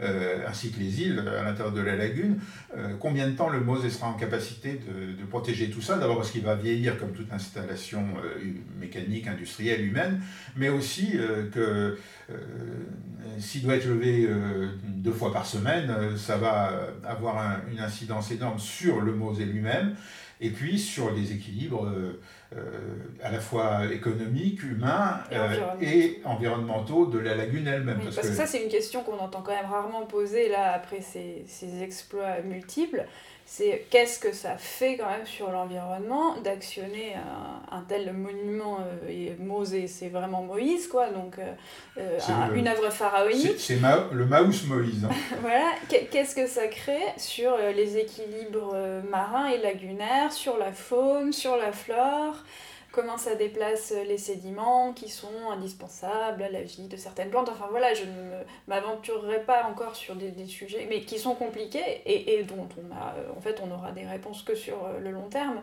euh, 0.00 0.46
ainsi 0.46 0.70
que 0.70 0.78
les 0.78 1.02
îles 1.02 1.18
à 1.20 1.42
l'intérieur 1.42 1.72
de 1.72 1.80
la 1.80 1.96
lagune, 1.96 2.38
euh, 2.76 2.96
combien 2.98 3.28
de 3.28 3.34
temps 3.34 3.48
le 3.48 3.60
MOSE 3.60 3.88
sera 3.88 4.08
en 4.08 4.14
capacité 4.14 4.78
de, 4.86 5.24
protéger 5.24 5.70
tout 5.70 5.80
ça? 5.80 5.96
D'abord 5.96 6.16
parce 6.16 6.30
qu'il 6.30 6.42
va 6.42 6.54
vieillir 6.54 6.98
comme 6.98 7.12
toute 7.12 7.32
installation 7.32 8.06
euh, 8.22 8.52
mécanique, 8.78 9.26
industrielle, 9.26 9.86
humaine, 9.86 10.20
mais 10.56 10.68
aussi 10.68 11.18
que 11.52 11.98
s'il 13.38 13.62
doit 13.62 13.76
être 13.76 13.86
levé 13.86 14.28
deux 14.84 15.12
fois 15.12 15.32
par 15.32 15.46
semaine, 15.46 16.16
ça 16.16 16.36
va 16.36 16.88
avoir 17.04 17.60
une 17.70 17.78
incidence 17.78 18.30
énorme 18.30 18.58
sur 18.58 19.00
le 19.00 19.12
MOSE 19.12 19.40
lui-même 19.40 19.96
et 20.42 20.50
puis 20.50 20.78
sur 20.78 21.14
les 21.14 21.32
équilibres 21.32 21.86
euh, 21.86 21.90
euh, 21.90 22.16
à 23.22 23.30
la 23.30 23.40
fois 23.40 23.86
économiques, 23.92 24.62
humains 24.62 25.20
et, 25.30 25.36
euh, 25.36 26.28
environnementaux 26.28 27.06
de 27.06 27.18
la 27.18 27.34
lagune 27.34 27.66
elle-même. 27.66 28.00
parce, 28.02 28.16
que, 28.16 28.34
ça, 28.34 28.46
c'est 28.46 28.62
une 28.62 28.70
question 28.70 29.02
qu'on 29.02 29.18
entend 29.18 29.42
quand 29.42 29.54
même 29.54 29.70
rarement 29.70 30.06
poser 30.06 30.48
là 30.48 30.72
après 30.72 31.00
ces, 31.00 31.44
ces 31.46 31.82
exploits 31.82 32.40
multiples 32.44 33.04
c'est 33.44 33.86
qu'est-ce 33.90 34.18
que 34.18 34.32
ça 34.32 34.56
fait 34.56 34.96
quand 34.96 35.10
même 35.10 35.26
sur 35.26 35.50
l'environnement 35.50 36.36
d'actionner 36.42 37.14
un, 37.70 37.82
tel 37.88 38.12
monument 38.12 38.78
euh, 38.80 39.08
et 39.08 39.36
Mosée 39.38 39.88
c'est 39.88 40.08
vraiment 40.08 40.42
Moïse 40.42 40.88
quoi. 40.88 41.10
Donc 41.10 41.38
euh, 41.38 41.52
euh, 41.98 42.54
une 42.54 42.68
œuvre 42.68 42.90
pharaonique. 42.90 43.58
c'est 43.58 43.78
le 44.12 44.26
Maus 44.26 44.64
Moïse 44.66 45.04
hein. 45.04 45.14
voilà. 45.40 45.70
Qu'est-ce 45.88 46.34
que 46.34 46.46
ça 46.46 46.66
crée 46.68 47.02
sur 47.16 47.56
les 47.74 47.98
équilibres 47.98 48.76
marins 49.10 49.48
et 49.48 49.58
lagunaires 49.58 50.32
sur 50.32 50.56
la 50.56 50.72
faune 50.72 51.32
sur 51.32 51.56
la 51.56 51.72
flore 51.72 52.36
comment 52.92 53.16
ça 53.16 53.34
déplace 53.34 53.92
les 54.06 54.18
sédiments 54.18 54.92
qui 54.92 55.08
sont 55.08 55.50
indispensables 55.50 56.42
à 56.42 56.50
la 56.50 56.62
vie 56.62 56.88
de 56.88 56.96
certaines 56.96 57.30
plantes. 57.30 57.48
Enfin 57.48 57.66
voilà, 57.70 57.94
je 57.94 58.04
ne 58.04 58.42
m'aventurerai 58.68 59.42
pas 59.44 59.64
encore 59.64 59.96
sur 59.96 60.14
des, 60.14 60.32
sujets, 60.46 60.86
mais 60.88 61.00
qui 61.00 61.18
sont 61.18 61.34
compliqués 61.34 62.02
et, 62.04 62.42
dont 62.44 62.68
on 62.76 62.94
a, 62.94 63.14
en 63.36 63.40
fait, 63.40 63.60
on 63.62 63.70
aura 63.70 63.92
des 63.92 64.04
réponses 64.04 64.42
que 64.42 64.54
sur 64.54 64.84
euh, 64.84 65.00
le 65.00 65.10
long 65.10 65.28
terme. 65.28 65.62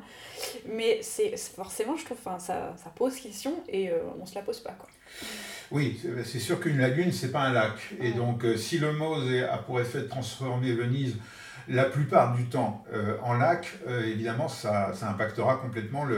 Mais 0.67 0.99
c'est 1.01 1.37
forcément, 1.37 1.95
je 1.95 2.05
trouve, 2.05 2.17
enfin, 2.25 2.39
ça, 2.39 2.75
ça 2.83 2.89
pose 2.89 3.15
question 3.15 3.53
et 3.69 3.89
euh, 3.89 3.99
on 4.19 4.25
se 4.25 4.35
la 4.35 4.41
pose 4.41 4.59
pas 4.59 4.71
quoi. 4.71 4.89
Oui, 5.71 5.99
c'est 6.25 6.39
sûr 6.39 6.59
qu'une 6.59 6.79
lagune, 6.79 7.11
c'est 7.11 7.31
pas 7.31 7.41
un 7.41 7.53
lac. 7.53 7.73
Et 8.01 8.11
donc, 8.11 8.43
euh, 8.43 8.57
si 8.57 8.79
le 8.79 8.91
Mose 8.91 9.31
a 9.43 9.57
pour 9.59 9.79
effet 9.79 9.99
de 9.99 10.07
transformer 10.07 10.71
Venise 10.71 11.15
la 11.69 11.83
plupart 11.83 12.35
du 12.35 12.45
temps, 12.45 12.83
euh, 12.93 13.15
en 13.23 13.35
lac, 13.35 13.77
euh, 13.87 14.03
évidemment, 14.03 14.47
ça, 14.47 14.91
ça, 14.93 15.09
impactera 15.11 15.57
complètement 15.57 16.03
le, 16.03 16.17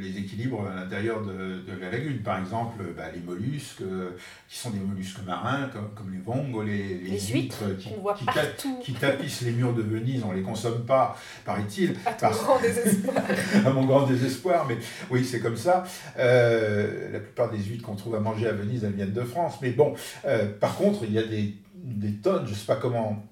les 0.00 0.18
équilibres 0.18 0.64
à 0.68 0.76
l'intérieur 0.76 1.20
de, 1.22 1.32
de, 1.32 1.80
la 1.80 1.90
lagune. 1.90 2.18
Par 2.22 2.38
exemple, 2.38 2.80
bah, 2.96 3.04
les 3.12 3.20
mollusques, 3.20 3.82
euh, 3.82 4.10
qui 4.48 4.58
sont 4.58 4.70
des 4.70 4.78
mollusques 4.78 5.24
marins, 5.26 5.68
comme, 5.72 5.90
comme 5.96 6.12
les 6.12 6.20
vongos, 6.20 6.62
les, 6.62 6.98
les, 6.98 7.18
huîtres, 7.18 7.76
qui, 7.76 7.90
qui, 8.82 8.92
tapissent 8.94 9.42
les 9.42 9.50
murs 9.50 9.74
de 9.74 9.82
Venise, 9.82 10.22
on 10.24 10.30
ne 10.30 10.36
les 10.36 10.42
consomme 10.42 10.84
pas, 10.86 11.16
paraît-il. 11.44 11.96
À 12.06 12.12
ton 12.12 12.30
grand 12.30 12.60
désespoir. 12.60 13.16
à 13.66 13.70
mon 13.70 13.84
grand 13.84 14.06
désespoir, 14.06 14.66
mais 14.68 14.78
oui, 15.10 15.24
c'est 15.24 15.40
comme 15.40 15.56
ça. 15.56 15.82
la 16.16 17.18
plupart 17.18 17.50
des 17.50 17.58
huîtres 17.58 17.84
qu'on 17.84 17.96
trouve 17.96 18.14
à 18.14 18.20
manger 18.20 18.46
à 18.46 18.52
Venise, 18.52 18.84
elles 18.84 18.92
viennent 18.92 19.12
de 19.12 19.24
France. 19.24 19.58
Mais 19.60 19.70
bon, 19.70 19.94
par 20.60 20.76
contre, 20.76 21.00
il 21.02 21.12
y 21.12 21.18
a 21.18 21.24
des, 21.24 21.56
des 21.74 22.12
tonnes, 22.12 22.46
je 22.46 22.52
ne 22.52 22.56
sais 22.56 22.66
pas 22.66 22.76
comment 22.76 23.24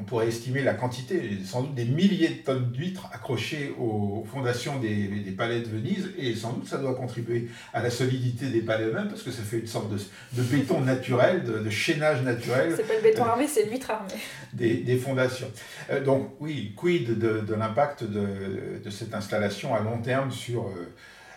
on 0.00 0.04
pourrait 0.04 0.28
estimer 0.28 0.62
la 0.62 0.74
quantité, 0.74 1.38
sans 1.44 1.62
doute 1.62 1.74
des 1.74 1.84
milliers 1.84 2.28
de 2.28 2.42
tonnes 2.42 2.70
d'huîtres 2.72 3.08
accrochées 3.12 3.74
aux 3.78 4.24
fondations 4.30 4.78
des, 4.78 5.34
palais 5.36 5.60
de 5.60 5.68
Venise, 5.68 6.10
et 6.18 6.34
sans 6.34 6.52
doute 6.52 6.68
ça 6.68 6.78
doit 6.78 6.94
contribuer 6.94 7.48
à 7.72 7.82
la 7.82 7.90
solidité 7.90 8.46
des 8.46 8.62
palais 8.62 8.84
eux-mêmes, 8.84 9.08
parce 9.08 9.22
que 9.22 9.30
ça 9.30 9.42
fait 9.42 9.58
une 9.58 9.66
sorte 9.66 9.90
de, 9.90 10.42
béton 10.42 10.80
naturel, 10.80 11.44
de, 11.44 11.70
chaînage 11.70 12.22
naturel. 12.22 12.74
C'est 12.76 12.86
pas 12.86 12.96
le 12.96 13.02
béton 13.02 13.24
armé, 13.24 13.46
c'est 13.46 13.64
l'huître 13.66 13.90
armée. 13.90 14.12
Des, 14.52 14.96
fondations. 14.96 15.50
Euh, 15.90 16.02
donc 16.02 16.30
oui, 16.40 16.74
quid 16.76 17.18
de, 17.18 17.54
l'impact 17.54 18.04
de, 18.04 18.90
cette 18.90 19.14
installation 19.14 19.74
à 19.74 19.80
long 19.80 19.98
terme 19.98 20.30
sur... 20.30 20.66
Euh, 20.66 20.92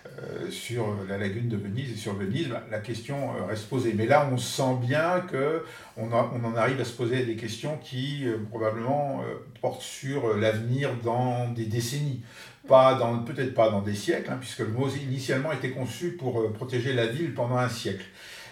euh, 0.06 0.50
sur 0.50 0.96
la 1.10 1.18
lagune 1.18 1.50
de 1.50 1.58
Venise 1.58 1.92
et 1.92 1.96
sur 1.96 2.14
Venise, 2.14 2.48
bah, 2.48 2.64
la 2.70 2.80
question 2.80 3.16
euh, 3.36 3.46
reste 3.46 3.68
posée. 3.68 3.94
Mais 3.94 4.06
là, 4.06 4.30
on 4.32 4.38
sent 4.38 4.78
bien 4.82 5.22
que 5.22 5.64
on, 5.98 6.12
en 6.12 6.56
arrive 6.56 6.80
à 6.80 6.86
se 6.86 6.94
poser 6.94 7.26
des 7.26 7.36
questions 7.36 7.78
qui 7.84 8.26
euh, 8.26 8.38
probablement 8.50 9.24
portent 9.62 9.82
sur 9.82 10.36
l'avenir 10.38 10.92
dans 11.04 11.50
des 11.50 11.66
décennies. 11.66 12.22
pas 12.68 12.96
dans, 12.96 13.20
peut-être 13.20 13.54
pas 13.54 13.70
dans 13.70 13.82
des 13.82 13.96
siècles, 13.96 14.32
hein, 14.32 14.38
puisque 14.40 14.60
le 14.60 14.68
Mose 14.68 14.98
initialement 14.98 15.52
était 15.52 15.72
conçu 15.72 16.12
pour 16.12 16.52
protéger 16.54 16.94
la 16.94 17.08
ville 17.08 17.34
pendant 17.34 17.58
un 17.58 17.70
siècle. 17.70 18.06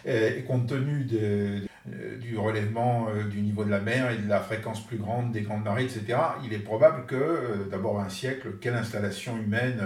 Et 0.06 0.44
compte 0.46 0.68
tenu 0.68 1.06
du 1.06 2.38
relèvement 2.38 3.08
du 3.32 3.40
niveau 3.40 3.64
de 3.64 3.70
la 3.70 3.80
mer 3.80 4.12
et 4.12 4.18
de 4.18 4.28
la 4.28 4.42
fréquence 4.42 4.86
plus 4.86 4.98
grande 4.98 5.32
des 5.32 5.44
grandes 5.44 5.64
marées, 5.64 5.86
etc., 5.86 6.20
il 6.44 6.52
est 6.52 6.60
probable 6.60 7.06
que, 7.06 7.70
d'abord 7.72 8.02
un 8.02 8.10
siècle, 8.10 8.56
quelle 8.60 8.76
installation 8.76 9.38
humaine 9.38 9.82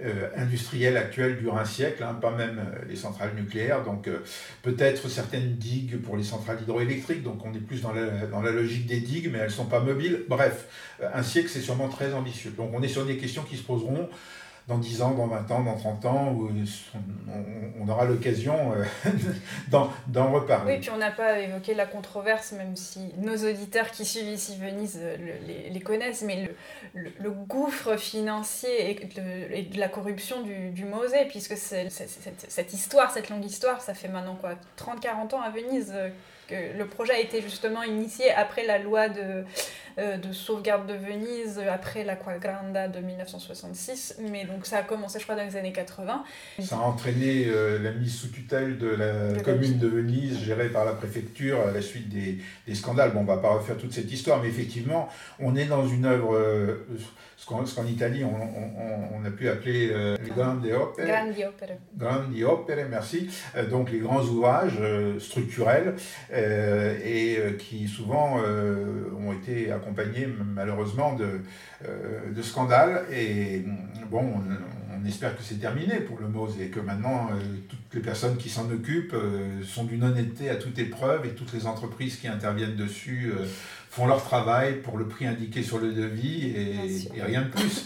euh, 0.00 0.28
industrielle 0.36 0.96
actuelle 0.96 1.38
dure 1.38 1.58
un 1.58 1.66
siècle, 1.66 2.02
hein, 2.02 2.14
pas 2.14 2.30
même 2.30 2.58
euh, 2.58 2.84
les 2.88 2.96
centrales 2.96 3.34
nucléaires, 3.36 3.84
donc 3.84 4.08
euh, 4.08 4.20
peut-être 4.62 5.08
certaines 5.08 5.56
digues 5.56 6.00
pour 6.00 6.16
les 6.16 6.22
centrales 6.22 6.58
hydroélectriques, 6.62 7.22
donc 7.22 7.44
on 7.44 7.52
est 7.52 7.60
plus 7.60 7.82
dans 7.82 7.92
la, 7.92 8.26
dans 8.26 8.40
la 8.40 8.52
logique 8.52 8.86
des 8.86 9.00
digues, 9.00 9.30
mais 9.30 9.38
elles 9.38 9.46
ne 9.46 9.50
sont 9.50 9.66
pas 9.66 9.80
mobiles. 9.80 10.22
Bref, 10.28 10.66
un 11.12 11.22
siècle, 11.22 11.50
c'est 11.50 11.60
sûrement 11.60 11.88
très 11.88 12.14
ambitieux. 12.14 12.52
Donc 12.56 12.70
on 12.74 12.82
est 12.82 12.88
sur 12.88 13.04
des 13.04 13.18
questions 13.18 13.42
qui 13.42 13.56
se 13.56 13.62
poseront 13.62 14.08
dans 14.68 14.78
10 14.78 15.02
ans, 15.02 15.10
dans 15.12 15.26
20 15.26 15.50
ans, 15.50 15.62
dans 15.64 15.76
30 15.76 16.04
ans, 16.06 16.38
on, 17.80 17.88
aura 17.88 18.04
l'occasion 18.04 18.72
euh, 18.72 19.10
d'en 20.06 20.32
reparler. 20.32 20.74
Oui, 20.74 20.80
puis 20.80 20.90
on 20.90 20.98
n'a 20.98 21.10
pas 21.10 21.40
évoqué 21.40 21.74
la 21.74 21.86
controverse, 21.86 22.52
même 22.52 22.76
si 22.76 23.12
nos 23.18 23.36
auditeurs 23.36 23.90
qui 23.90 24.04
suivent 24.04 24.28
ici 24.28 24.56
Venise 24.60 24.98
euh, 25.02 25.16
les, 25.70 25.80
connaissent, 25.80 26.22
mais 26.22 26.48
le, 26.94 27.30
gouffre 27.30 27.96
financier 27.96 28.90
et, 28.90 29.64
de, 29.64 29.78
la 29.78 29.88
corruption 29.88 30.42
du, 30.42 30.70
du 30.70 30.84
Mosée, 30.84 31.24
puisque 31.28 31.56
cette, 31.56 32.72
histoire, 32.72 33.10
cette 33.10 33.30
longue 33.30 33.44
histoire, 33.44 33.80
ça 33.80 33.94
fait 33.94 34.08
maintenant 34.08 34.36
quoi 34.36 34.54
30-40 34.78 35.34
ans 35.34 35.40
à 35.40 35.50
Venise 35.50 35.92
euh, 35.92 36.08
que 36.48 36.76
le 36.76 36.86
projet 36.86 37.12
a 37.12 37.20
été 37.20 37.40
justement 37.42 37.82
initié 37.82 38.30
après 38.32 38.66
la 38.66 38.78
loi 38.78 39.08
de 39.08 39.44
euh, 39.98 40.16
de 40.16 40.32
sauvegarde 40.32 40.86
de 40.86 40.94
Venise 40.94 41.60
après 41.70 42.02
l'Aqua 42.02 42.38
de 42.38 42.98
1966. 43.00 44.16
Mais 44.30 44.46
donc 44.46 44.64
ça 44.64 44.78
a 44.78 44.82
commencé, 44.82 45.18
je 45.18 45.24
crois, 45.24 45.34
dans 45.34 45.44
les 45.44 45.56
années 45.56 45.72
80. 45.72 46.24
Ça 46.60 46.76
a 46.76 46.78
entraîné 46.78 47.44
euh, 47.46 47.78
la 47.78 47.92
mise 47.92 48.14
sous 48.14 48.28
tutelle 48.28 48.78
de 48.78 48.88
la 48.88 49.42
commune 49.42 49.78
de 49.78 49.88
Venise, 49.88 50.38
gérée 50.40 50.70
par 50.70 50.86
la 50.86 50.92
préfecture, 50.92 51.60
à 51.60 51.72
la 51.72 51.82
suite 51.82 52.08
des, 52.08 52.38
des 52.66 52.74
scandales. 52.74 53.12
Bon, 53.12 53.20
on 53.20 53.24
va 53.24 53.36
pas 53.36 53.50
refaire 53.50 53.76
toute 53.76 53.92
cette 53.92 54.10
histoire, 54.10 54.40
mais 54.40 54.48
effectivement, 54.48 55.10
on 55.38 55.56
est 55.56 55.66
dans 55.66 55.86
une 55.86 56.06
œuvre. 56.06 56.36
Euh, 56.36 56.86
ce 57.66 57.74
qu'en 57.74 57.86
Italie 57.86 58.24
on, 58.24 58.34
on, 58.34 59.20
on, 59.20 59.24
a 59.24 59.30
pu 59.30 59.48
appeler 59.48 59.90
euh, 59.92 60.16
les 60.22 60.30
grandi 60.30 60.72
opere. 60.72 61.06
Grandi 61.06 61.44
opere. 61.44 61.76
Grandi 61.96 62.44
opere, 62.44 62.86
merci. 62.88 63.28
Euh, 63.56 63.66
donc 63.68 63.90
les 63.90 63.98
grands 63.98 64.22
ouvrages 64.22 64.78
euh, 64.80 65.18
structurels 65.18 65.94
et 66.32 67.38
qui 67.58 67.88
souvent 67.88 68.36
ont 68.36 69.32
été 69.32 69.72
accompagnés 69.72 70.26
malheureusement 70.26 71.14
de, 71.14 71.40
de 72.34 72.42
scandales. 72.42 73.04
Et 73.12 73.64
bon, 74.10 74.22
on, 74.22 75.06
espère 75.06 75.36
que 75.36 75.42
c'est 75.42 75.60
terminé 75.60 75.96
pour 75.96 76.20
le 76.20 76.28
MOSE 76.28 76.60
et 76.60 76.68
que 76.68 76.78
maintenant 76.78 77.30
toutes 77.68 77.94
les 77.94 78.00
personnes 78.00 78.36
qui 78.36 78.48
s'en 78.48 78.70
occupent 78.70 79.16
sont 79.64 79.84
d'une 79.84 80.04
honnêteté 80.04 80.48
à 80.48 80.54
toute 80.54 80.78
épreuve 80.78 81.26
et 81.26 81.30
toutes 81.30 81.52
les 81.52 81.66
entreprises 81.66 82.16
qui 82.16 82.28
interviennent 82.28 82.76
dessus 82.76 83.32
font 83.92 84.06
leur 84.06 84.24
travail 84.24 84.76
pour 84.80 84.96
le 84.96 85.06
prix 85.06 85.26
indiqué 85.26 85.62
sur 85.62 85.78
le 85.78 85.92
devis 85.92 86.48
et, 86.56 87.22
rien 87.22 87.42
de 87.42 87.48
plus. 87.48 87.84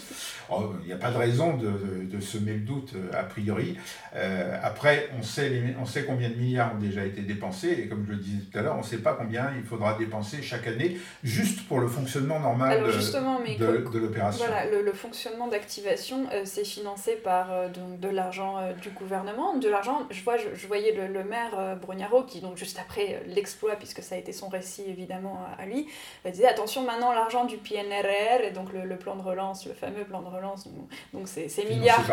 Oh, 0.49 0.71
il 0.81 0.87
n'y 0.87 0.93
a 0.93 0.97
pas 0.97 1.11
de 1.11 1.17
raison 1.17 1.57
de, 1.57 2.05
de, 2.05 2.19
semer 2.21 2.53
le 2.53 2.59
doute 2.59 2.93
euh, 2.95 3.19
a 3.19 3.23
priori. 3.23 3.77
Euh, 4.15 4.57
après, 4.63 5.09
on 5.19 5.21
sait, 5.21 5.75
on 5.77 5.85
sait 5.85 6.05
combien 6.05 6.29
de 6.29 6.35
milliards 6.35 6.73
ont 6.73 6.79
déjà 6.79 7.03
été 7.03 7.21
dépensés 7.21 7.71
et 7.71 7.87
comme 7.89 8.05
je 8.07 8.13
le 8.13 8.17
disais 8.17 8.43
tout 8.49 8.57
à 8.57 8.61
l'heure, 8.61 8.75
on 8.75 8.79
ne 8.79 8.85
sait 8.85 8.99
pas 8.99 9.13
combien 9.13 9.51
il 9.57 9.65
faudra 9.65 9.95
dépenser 9.95 10.41
chaque 10.41 10.65
année 10.67 10.97
juste 11.21 11.67
pour 11.67 11.79
le 11.81 11.87
fonctionnement 11.89 12.39
normal 12.39 12.79
de, 12.79 13.99
l'opération. 13.99 14.45
Voilà, 14.45 14.71
le, 14.71 14.93
fonctionnement 14.93 15.49
d'activation, 15.49 16.27
euh, 16.31 16.43
c'est 16.45 16.63
financé 16.63 17.15
par 17.15 17.49
de, 17.69 18.07
l'argent 18.07 18.55
du 18.81 18.89
gouvernement. 18.91 19.57
De 19.57 19.67
l'argent, 19.67 20.07
je, 20.09 20.23
vois, 20.23 20.37
je, 20.37 20.67
voyais 20.67 20.93
le, 20.93 21.23
maire 21.25 21.77
Brugnaro 21.81 22.23
qui, 22.23 22.39
donc 22.39 22.55
juste 22.55 22.79
après 22.79 23.21
l'exploit, 23.27 23.75
puisque 23.75 24.01
ça 24.01 24.15
a 24.15 24.17
été 24.17 24.31
son 24.31 24.47
récit 24.47 24.83
évidemment 24.87 25.45
à 25.59 25.65
lui, 25.65 25.87
disait 26.31 26.47
attention 26.47 26.83
maintenant 26.83 27.13
l'argent 27.13 27.45
du 27.45 27.57
PNRR 27.57 28.43
et 28.43 28.51
donc 28.51 28.69
le, 28.73 28.97
plan 28.97 29.15
de 29.15 29.21
relance, 29.21 29.65
le 29.65 29.73
fameux 29.73 30.03
plan 30.03 30.21
de 30.21 30.27
relance, 30.27 30.67
donc 31.13 31.27
ces, 31.27 31.47
milliards 31.65 32.05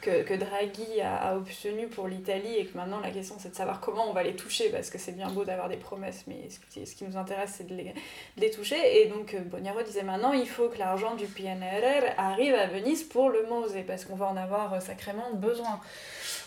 que, 0.00 0.22
que, 0.22 0.34
Draghi 0.34 1.00
a, 1.02 1.36
obtenu 1.36 1.88
pour 1.88 2.08
l'Italie 2.08 2.56
et 2.56 2.66
que 2.66 2.76
maintenant 2.76 3.00
la 3.00 3.10
question 3.10 3.36
c'est 3.38 3.50
de 3.50 3.54
savoir 3.54 3.80
comment 3.80 4.08
on 4.08 4.12
va 4.12 4.22
les 4.22 4.36
toucher 4.36 4.70
parce 4.70 4.90
que 4.90 4.98
c'est 4.98 5.12
bien 5.12 5.28
beau 5.28 5.44
d'avoir 5.44 5.68
des 5.68 5.76
promesses 5.76 6.24
mais 6.26 6.48
ce 6.48 6.94
qui, 6.94 7.04
nous 7.04 7.16
intéresse 7.16 7.54
c'est 7.56 7.66
de 7.66 7.74
les, 7.74 7.94
les, 8.36 8.50
toucher. 8.50 9.02
Et 9.02 9.06
donc 9.06 9.34
euh, 9.34 9.40
Boniaro 9.40 9.82
disait 9.82 10.02
maintenant 10.02 10.32
il 10.32 10.48
faut 10.48 10.68
que 10.68 10.78
l'argent 10.78 11.14
du 11.14 11.26
PNRR 11.26 12.14
arrive 12.16 12.54
à 12.54 12.66
Venise 12.66 13.04
pour 13.04 13.30
le 13.30 13.46
MOSE 13.46 13.76
parce 13.86 14.04
qu'on 14.04 14.16
va 14.16 14.26
en 14.26 14.36
avoir 14.36 14.74
euh, 14.74 14.80
sacrément 14.80 15.30
besoin. 15.34 15.80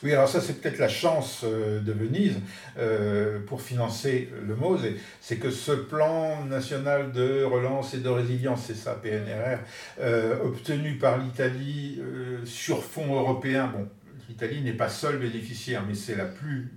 Oui, 0.02 0.14
alors 0.14 0.30
ça, 0.30 0.40
c'est 0.40 0.62
peut-être 0.62 0.78
la 0.78 0.88
chance 0.88 1.42
euh, 1.44 1.82
de 1.82 1.92
Venise 1.92 2.40
euh, 2.78 3.40
pour 3.46 3.62
financer 3.62 4.30
le 4.48 4.56
MOSE, 4.56 4.88
c'est 5.20 5.36
que 5.36 5.52
ce 5.52 5.74
plan 5.74 6.46
national 6.46 7.12
de 7.12 7.44
relance 7.44 7.94
et 7.94 7.98
de 7.98 8.08
résilience, 8.08 8.64
c'est 8.68 8.78
ça, 8.78 8.94
PNRR, 8.94 9.60
euh, 10.00 10.42
obtenu 10.42 10.96
par 10.96 11.18
l'Italie 11.18 12.02
sur 12.46 12.84
fonds 12.84 13.14
européens, 13.14 13.68
bon, 13.68 13.90
l'Italie 14.30 14.62
n'est 14.62 14.74
pas 14.74 14.88
seule 14.88 15.18
bénéficiaire, 15.18 15.84
mais 15.86 15.96
c'est 15.96 16.16
la, 16.16 16.26
plus, 16.26 16.72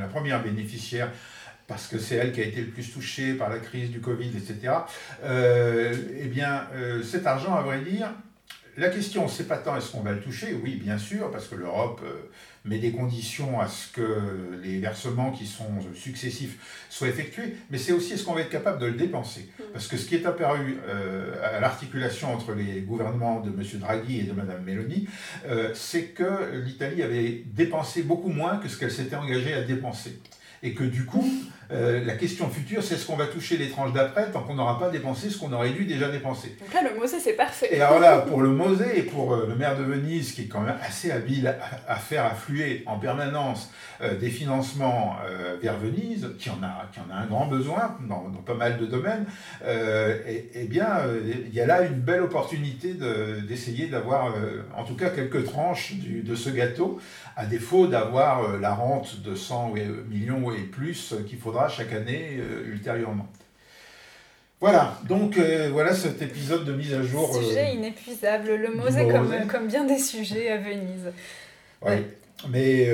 la 0.00 0.06
première 0.06 0.42
bénéficiaire 0.42 1.10
parce 1.66 1.88
que 1.88 1.98
c'est 1.98 2.14
elle 2.14 2.32
qui 2.32 2.40
a 2.40 2.44
été 2.44 2.60
le 2.60 2.68
plus 2.68 2.90
touchée 2.90 3.34
par 3.34 3.50
la 3.50 3.58
crise 3.58 3.90
du 3.90 4.00
Covid, 4.00 4.30
etc. 4.36 4.72
eh 5.24 6.28
bien, 6.28 6.68
cet 7.02 7.26
argent, 7.26 7.54
à 7.54 7.62
vrai 7.62 7.80
dire, 7.80 8.08
la 8.76 8.90
question, 8.90 9.26
c'est 9.26 9.48
pas 9.48 9.56
tant 9.56 9.76
est-ce 9.76 9.90
qu'on 9.90 10.00
va 10.00 10.12
le 10.12 10.20
toucher, 10.20 10.54
oui, 10.62 10.76
bien 10.76 10.98
sûr, 10.98 11.30
parce 11.30 11.48
que 11.48 11.54
l'Europe 11.54 12.02
euh, 12.04 12.28
met 12.66 12.78
des 12.78 12.92
conditions 12.92 13.58
à 13.58 13.68
ce 13.68 13.90
que 13.90 14.60
les 14.62 14.78
versements 14.80 15.32
qui 15.32 15.46
sont 15.46 15.80
successifs 15.94 16.86
soient 16.90 17.08
effectués, 17.08 17.56
mais 17.70 17.78
c'est 17.78 17.92
aussi 17.92 18.12
est-ce 18.12 18.24
qu'on 18.24 18.34
va 18.34 18.42
être 18.42 18.50
capable 18.50 18.78
de 18.78 18.86
le 18.86 18.92
dépenser. 18.92 19.48
Mm. 19.58 19.62
Parce 19.72 19.88
que 19.88 19.96
ce 19.96 20.06
qui 20.06 20.16
est 20.16 20.26
apparu 20.26 20.76
euh, 20.88 21.34
à 21.42 21.60
l'articulation 21.60 22.34
entre 22.34 22.52
les 22.52 22.82
gouvernements 22.82 23.40
de 23.40 23.48
M. 23.48 23.64
Draghi 23.80 24.20
et 24.20 24.24
de 24.24 24.32
Mme 24.32 24.62
Meloni, 24.62 25.08
euh, 25.46 25.70
c'est 25.72 26.08
que 26.08 26.60
l'Italie 26.64 27.02
avait 27.02 27.44
dépensé 27.46 28.02
beaucoup 28.02 28.30
moins 28.30 28.58
que 28.58 28.68
ce 28.68 28.78
qu'elle 28.78 28.92
s'était 28.92 29.16
engagée 29.16 29.54
à 29.54 29.62
dépenser. 29.62 30.20
Et 30.62 30.74
que 30.74 30.84
du 30.84 31.06
coup, 31.06 31.30
euh, 31.72 32.04
la 32.04 32.14
question 32.14 32.48
future, 32.48 32.82
c'est 32.82 32.96
ce 32.96 33.06
qu'on 33.06 33.16
va 33.16 33.26
toucher 33.26 33.56
les 33.56 33.68
tranches 33.68 33.92
d'après 33.92 34.30
tant 34.30 34.42
qu'on 34.42 34.54
n'aura 34.54 34.78
pas 34.78 34.88
dépensé 34.88 35.30
ce 35.30 35.38
qu'on 35.38 35.52
aurait 35.52 35.70
dû 35.70 35.84
déjà 35.84 36.08
dépenser? 36.08 36.56
Donc 36.60 36.72
là, 36.72 36.88
le 36.88 36.98
Mosée, 36.98 37.18
c'est 37.18 37.32
parfait. 37.32 37.68
Et 37.72 37.80
alors 37.80 37.98
là, 37.98 38.18
pour 38.18 38.40
le 38.40 38.50
Mosée 38.50 38.98
et 38.98 39.02
pour 39.02 39.34
euh, 39.34 39.46
le 39.48 39.56
maire 39.56 39.76
de 39.76 39.82
Venise, 39.82 40.32
qui 40.32 40.42
est 40.42 40.46
quand 40.46 40.60
même 40.60 40.78
assez 40.80 41.10
habile 41.10 41.56
à, 41.88 41.96
faire 41.96 42.24
affluer 42.24 42.84
en 42.86 42.98
permanence 42.98 43.72
euh, 44.00 44.16
des 44.16 44.30
financements 44.30 45.16
vers 45.60 45.78
Venise, 45.78 46.30
qui 46.38 46.50
en, 46.50 46.62
a, 46.62 46.88
qui 46.92 47.00
en 47.00 47.12
a 47.12 47.18
un 47.18 47.26
grand 47.26 47.46
besoin 47.46 47.96
dans, 48.08 48.28
dans 48.28 48.42
pas 48.42 48.54
mal 48.54 48.78
de 48.78 48.86
domaines, 48.86 49.26
et, 49.64 50.50
eh 50.54 50.64
bien, 50.64 50.88
il 51.46 51.54
y 51.54 51.60
a 51.60 51.66
là 51.66 51.82
une 51.82 52.00
belle 52.00 52.22
opportunité 52.22 52.94
d'essayer 53.48 53.86
d'avoir, 53.86 54.34
en 54.76 54.84
tout 54.84 54.94
cas, 54.94 55.10
quelques 55.10 55.44
tranches 55.44 55.94
du, 55.94 56.22
de 56.22 56.34
ce 56.34 56.50
gâteau, 56.50 57.00
à 57.36 57.46
défaut 57.46 57.86
d'avoir 57.86 58.58
la 58.58 58.74
rente 58.74 59.22
de 59.22 59.34
100 59.34 59.74
millions 60.08 60.52
et 60.52 60.62
plus 60.62 61.14
qu'il 61.26 61.38
faudra 61.38 61.55
chaque 61.68 61.92
année 61.92 62.38
euh, 62.38 62.72
ultérieurement. 62.72 63.26
Voilà, 64.60 64.98
donc 65.06 65.36
euh, 65.36 65.68
voilà 65.70 65.94
cet 65.94 66.22
épisode 66.22 66.64
de 66.64 66.72
mise 66.72 66.94
à 66.94 67.02
jour. 67.02 67.34
Sujet 67.34 67.66
euh, 67.66 67.74
inépuisable, 67.74 68.54
le 68.54 68.74
Mosée 68.74 69.06
comme, 69.06 69.46
comme 69.46 69.66
bien 69.66 69.84
des 69.84 69.98
sujets 69.98 70.50
à 70.50 70.56
Venise. 70.56 71.12
Oui, 71.82 71.96
mais 72.48 72.88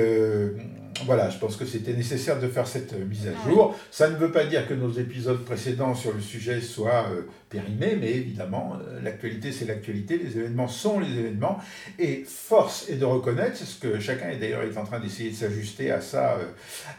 voilà, 1.05 1.29
je 1.29 1.37
pense 1.37 1.55
que 1.55 1.65
c'était 1.65 1.93
nécessaire 1.93 2.39
de 2.39 2.47
faire 2.47 2.67
cette 2.67 2.93
euh, 2.93 3.05
mise 3.05 3.27
à 3.27 3.49
jour. 3.49 3.77
Ça 3.91 4.09
ne 4.09 4.15
veut 4.15 4.31
pas 4.31 4.45
dire 4.45 4.67
que 4.67 4.73
nos 4.73 4.91
épisodes 4.91 5.43
précédents 5.43 5.95
sur 5.95 6.13
le 6.13 6.21
sujet 6.21 6.61
soient 6.61 7.07
euh, 7.11 7.23
périmés, 7.49 7.97
mais 7.99 8.11
évidemment, 8.11 8.77
euh, 8.79 9.01
l'actualité 9.01 9.51
c'est 9.51 9.65
l'actualité, 9.65 10.17
les 10.17 10.37
événements 10.37 10.67
sont 10.67 10.99
les 10.99 11.17
événements, 11.17 11.57
et 11.99 12.23
force 12.25 12.89
est 12.89 12.95
de 12.95 13.05
reconnaître, 13.05 13.57
c'est 13.57 13.65
ce 13.65 13.79
que 13.79 13.99
chacun 13.99 14.29
est 14.29 14.37
d'ailleurs 14.37 14.63
est 14.63 14.77
en 14.77 14.85
train 14.85 14.99
d'essayer 14.99 15.31
de 15.31 15.35
s'ajuster 15.35 15.91
à 15.91 15.99
ça 15.99 16.37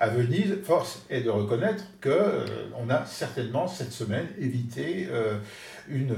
à 0.00 0.08
Venise, 0.08 0.58
force 0.64 1.04
est 1.08 1.22
de 1.22 1.30
reconnaître 1.30 1.84
que 2.00 2.44
on 2.78 2.90
a 2.90 3.06
certainement 3.06 3.68
cette 3.68 3.92
semaine 3.92 4.26
évité 4.38 5.08
une 5.88 6.14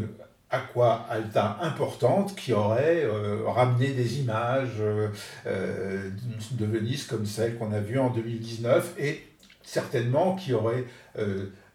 aqua 0.51 1.07
alta 1.11 1.59
importante 1.63 2.37
qui 2.37 2.53
aurait 2.53 3.05
euh, 3.05 3.43
ramené 3.47 3.89
des 3.89 4.21
images 4.21 4.81
euh, 4.81 5.09
euh, 5.47 6.11
de 6.53 6.65
Venise 6.67 7.05
comme 7.05 7.27
celle 7.27 7.57
qu'on 7.57 7.73
a 7.73 7.81
vue 7.81 7.99
en 7.99 8.11
2019 8.11 8.95
et 8.99 9.27
certainement 9.63 10.37
qui 10.37 10.53
aurait 10.53 10.85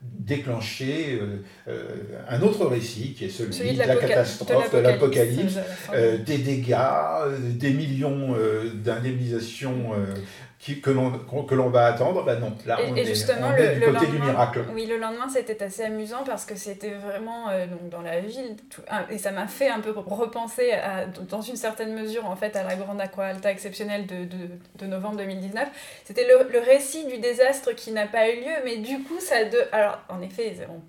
déclenché 0.01 1.21
un 2.29 2.41
autre 2.41 2.65
récit 2.65 3.13
qui 3.13 3.25
est 3.25 3.29
celui, 3.29 3.73
de, 3.73 3.79
la 3.79 3.97
catastrophe, 3.97 4.73
de 4.73 4.77
l'apocalypse, 4.77 5.57
des 6.25 6.37
dégâts, 6.37 6.77
des 7.55 7.71
millions 7.71 8.33
d'indemnisations 8.75 9.91
que 10.61 11.55
l'on 11.55 11.69
va 11.69 11.87
attendre, 11.87 12.23
ben 12.23 12.39
non, 12.39 12.53
là 12.67 12.77
on, 12.87 12.95
et, 12.95 13.01
est, 13.01 13.05
justement, 13.05 13.47
on 13.47 13.55
le, 13.55 13.63
est 13.63 13.75
du 13.75 13.81
côté 13.81 14.05
du 14.05 14.19
miracle. 14.19 14.63
Oui, 14.73 14.85
le 14.85 14.97
lendemain 14.97 15.27
c'était 15.27 15.63
assez 15.63 15.83
amusant 15.83 16.23
parce 16.23 16.45
que 16.45 16.55
c'était 16.55 16.91
vraiment 16.91 17.49
euh, 17.49 17.65
donc 17.65 17.89
dans 17.89 18.01
la 18.01 18.19
ville, 18.19 18.55
et 19.09 19.17
ça 19.17 19.31
m'a 19.31 19.47
fait 19.47 19.69
un 19.69 19.79
peu 19.79 19.91
repenser 19.91 20.71
à, 20.73 21.05
dans 21.05 21.41
une 21.41 21.55
certaine 21.55 21.93
mesure 21.93 22.25
en 22.25 22.35
fait 22.35 22.55
à 22.55 22.63
la 22.63 22.75
grande 22.75 23.01
Aqua 23.01 23.25
Alta 23.25 23.51
exceptionnelle 23.51 24.05
de, 24.05 24.25
de, 24.25 24.49
de 24.75 24.85
novembre 24.85 25.17
2019. 25.17 25.67
C'était 26.03 26.27
le, 26.27 26.51
le, 26.51 26.59
récit 26.59 27.05
du 27.05 27.17
désastre 27.17 27.71
qui 27.73 27.91
n'a 27.91 28.05
pas 28.05 28.29
eu 28.29 28.41
lieu, 28.41 28.55
mais 28.63 28.77
du 28.77 29.01
coup 29.03 29.19
ça 29.19 29.43
de... 29.43 29.57
Alors 29.71 29.99
en 30.09 30.21
effet, 30.21 30.55
on 30.69 30.81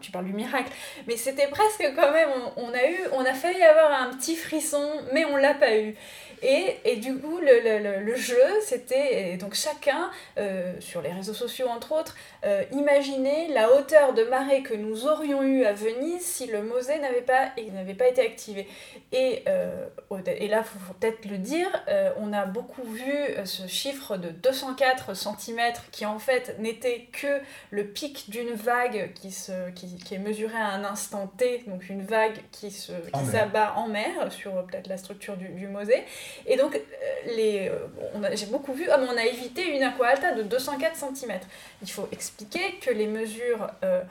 tu 0.00 0.10
parles 0.10 0.24
du 0.26 0.32
miracle, 0.32 0.70
mais 1.06 1.16
c'était 1.16 1.48
presque 1.48 1.84
quand 1.94 2.12
même, 2.12 2.28
on, 2.56 2.64
on, 2.64 2.74
a 2.74 2.86
eu, 2.88 2.98
on 3.12 3.24
a 3.24 3.32
failli 3.32 3.62
avoir 3.62 4.02
un 4.02 4.10
petit 4.16 4.36
frisson, 4.36 4.84
mais 5.12 5.24
on 5.24 5.36
l'a 5.36 5.54
pas 5.54 5.76
eu. 5.76 5.94
Et, 6.42 6.76
et, 6.84 6.96
du 6.96 7.16
coup, 7.18 7.38
le, 7.38 7.60
le, 7.62 8.04
le 8.04 8.16
jeu, 8.16 8.42
c'était 8.62 9.36
donc 9.36 9.54
chacun, 9.54 10.10
euh, 10.38 10.74
sur 10.80 11.02
les 11.02 11.12
réseaux 11.12 11.34
sociaux 11.34 11.68
entre 11.68 11.92
autres, 11.92 12.14
euh, 12.44 12.64
imaginer 12.72 13.48
la 13.48 13.72
hauteur 13.72 14.12
de 14.14 14.22
marée 14.24 14.62
que 14.62 14.74
nous 14.74 15.06
aurions 15.06 15.42
eu 15.42 15.64
à 15.64 15.72
Venise 15.72 16.22
si 16.22 16.46
le 16.46 16.62
Mosée 16.62 16.98
n'avait 16.98 17.22
pas, 17.22 17.50
pas 17.98 18.08
été 18.08 18.20
activé. 18.20 18.68
Et, 19.12 19.42
euh, 19.48 19.86
et 20.26 20.48
là, 20.48 20.62
il 20.62 20.64
faut, 20.64 20.94
peut-être 20.94 21.24
le 21.26 21.38
dire, 21.38 21.68
euh, 21.88 22.12
on 22.18 22.32
a 22.32 22.46
beaucoup 22.46 22.84
vu 22.84 23.12
ce 23.44 23.66
chiffre 23.66 24.16
de 24.16 24.28
204 24.30 25.14
cm 25.14 25.60
qui 25.90 26.06
en 26.06 26.18
fait 26.18 26.56
n'était 26.58 27.08
que 27.12 27.40
le 27.70 27.86
pic 27.86 28.30
d'une 28.30 28.52
vague 28.52 29.12
qui, 29.14 29.30
se, 29.30 29.70
qui, 29.70 29.96
qui, 29.96 30.14
est 30.14 30.18
mesurée 30.18 30.58
à 30.58 30.68
un 30.68 30.84
instant 30.84 31.26
T, 31.36 31.64
donc 31.66 31.88
une 31.88 32.04
vague 32.04 32.38
qui 32.52 32.70
s'abat 32.70 33.74
en, 33.76 33.82
en 33.82 33.88
mer 33.88 34.30
sur 34.30 34.52
peut-être 34.66 34.86
la 34.86 34.96
structure 34.96 35.36
du, 35.36 35.48
du 35.48 35.66
Mosée. 35.68 36.04
Et 36.46 36.56
donc, 36.56 36.74
euh, 36.74 36.80
euh, 37.38 38.28
j'ai 38.34 38.46
beaucoup 38.46 38.72
vu, 38.72 38.88
ah, 38.90 38.98
on 39.00 39.16
a 39.16 39.24
évité 39.24 39.76
une 39.76 39.82
aqua 39.82 40.08
alta 40.08 40.32
de 40.32 40.42
204 40.42 40.96
cm. 40.96 41.40
Il 41.82 41.90
faut 41.90 42.08
expliquer 42.12 42.76
que 42.80 42.90
les 42.90 43.06
mesures 43.06 43.68
euh, 43.84 44.02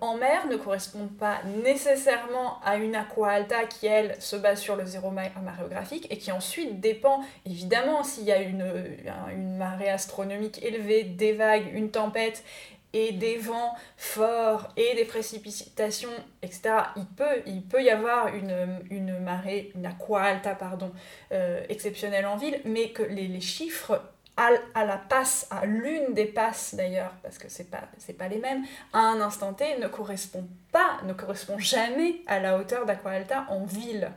en 0.00 0.16
mer 0.16 0.46
ne 0.46 0.56
correspondent 0.56 1.16
pas 1.16 1.40
nécessairement 1.62 2.58
à 2.64 2.76
une 2.76 2.96
aqua 2.96 3.30
alta 3.30 3.64
qui, 3.64 3.86
elle, 3.86 4.16
se 4.20 4.34
base 4.36 4.60
sur 4.60 4.76
le 4.76 4.84
zéro 4.86 5.10
maréographique 5.10 6.06
et 6.10 6.18
qui 6.18 6.32
ensuite 6.32 6.80
dépend, 6.80 7.22
évidemment, 7.46 8.02
s'il 8.02 8.24
y 8.24 8.32
a 8.32 8.40
une 8.40 9.56
marée 9.56 9.90
astronomique 9.90 10.62
élevée, 10.64 11.04
des 11.04 11.32
vagues, 11.32 11.70
une 11.72 11.90
tempête 11.90 12.42
et 12.92 13.12
des 13.12 13.36
vents 13.36 13.74
forts 13.96 14.72
et 14.76 14.94
des 14.94 15.04
précipitations, 15.04 16.08
etc., 16.42 16.70
il 16.96 17.06
peut, 17.06 17.42
il 17.46 17.62
peut 17.62 17.82
y 17.82 17.90
avoir 17.90 18.34
une, 18.34 18.80
une 18.90 19.18
marée, 19.18 19.72
une 19.74 19.86
aqua 19.86 20.22
alta, 20.22 20.54
pardon, 20.54 20.90
euh, 21.32 21.62
exceptionnelle 21.68 22.26
en 22.26 22.36
ville, 22.36 22.60
mais 22.64 22.90
que 22.90 23.02
les, 23.02 23.28
les 23.28 23.40
chiffres 23.40 24.00
à, 24.36 24.50
à, 24.74 24.84
la 24.84 24.96
passe, 24.96 25.46
à 25.50 25.66
l'une 25.66 26.14
des 26.14 26.26
passes 26.26 26.74
d'ailleurs, 26.74 27.12
parce 27.22 27.38
que 27.38 27.48
c'est 27.48 27.70
pas, 27.70 27.82
c'est 27.98 28.16
pas 28.16 28.28
les 28.28 28.38
mêmes, 28.38 28.64
à 28.92 29.00
un 29.00 29.20
instant 29.20 29.52
T 29.52 29.64
ne 29.78 29.88
correspond 29.88 30.46
pas, 30.72 30.98
ne 31.06 31.12
correspond 31.12 31.58
jamais 31.58 32.16
à 32.26 32.38
la 32.38 32.56
hauteur 32.56 32.86
d'Aqua 32.86 33.10
Alta 33.10 33.46
en 33.48 33.64
ville. 33.64 34.10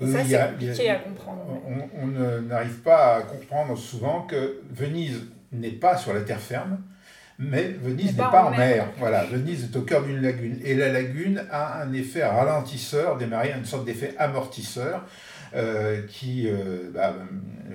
Ça, 0.00 0.24
c'est 0.24 0.48
compliqué 0.50 0.88
à 0.88 0.96
comprendre. 0.96 1.42
On, 1.66 2.02
on 2.02 2.06
n'arrive 2.40 2.80
pas 2.80 3.16
à 3.16 3.22
comprendre 3.22 3.76
souvent 3.76 4.22
que 4.22 4.62
Venise 4.70 5.26
n'est 5.52 5.72
pas 5.72 5.98
sur 5.98 6.14
la 6.14 6.22
terre 6.22 6.40
ferme, 6.40 6.78
mais 7.40 7.74
Venise 7.82 8.12
n'est 8.12 8.22
pas, 8.22 8.44
en 8.44 8.50
mer. 8.50 8.86
Voilà, 8.98 9.24
Venise 9.24 9.64
est 9.64 9.76
au 9.76 9.80
cœur 9.80 10.04
d'une 10.04 10.20
lagune. 10.20 10.60
Et 10.62 10.74
la 10.74 10.92
lagune 10.92 11.42
a 11.50 11.82
un 11.82 11.92
effet 11.94 12.24
ralentisseur 12.24 13.16
des 13.16 13.26
marées, 13.26 13.52
une 13.56 13.64
sorte 13.64 13.86
d'effet 13.86 14.14
amortisseur. 14.18 15.04
Euh, 15.52 16.02
qui 16.06 16.46
euh, 16.46 16.92
bah, 16.94 17.12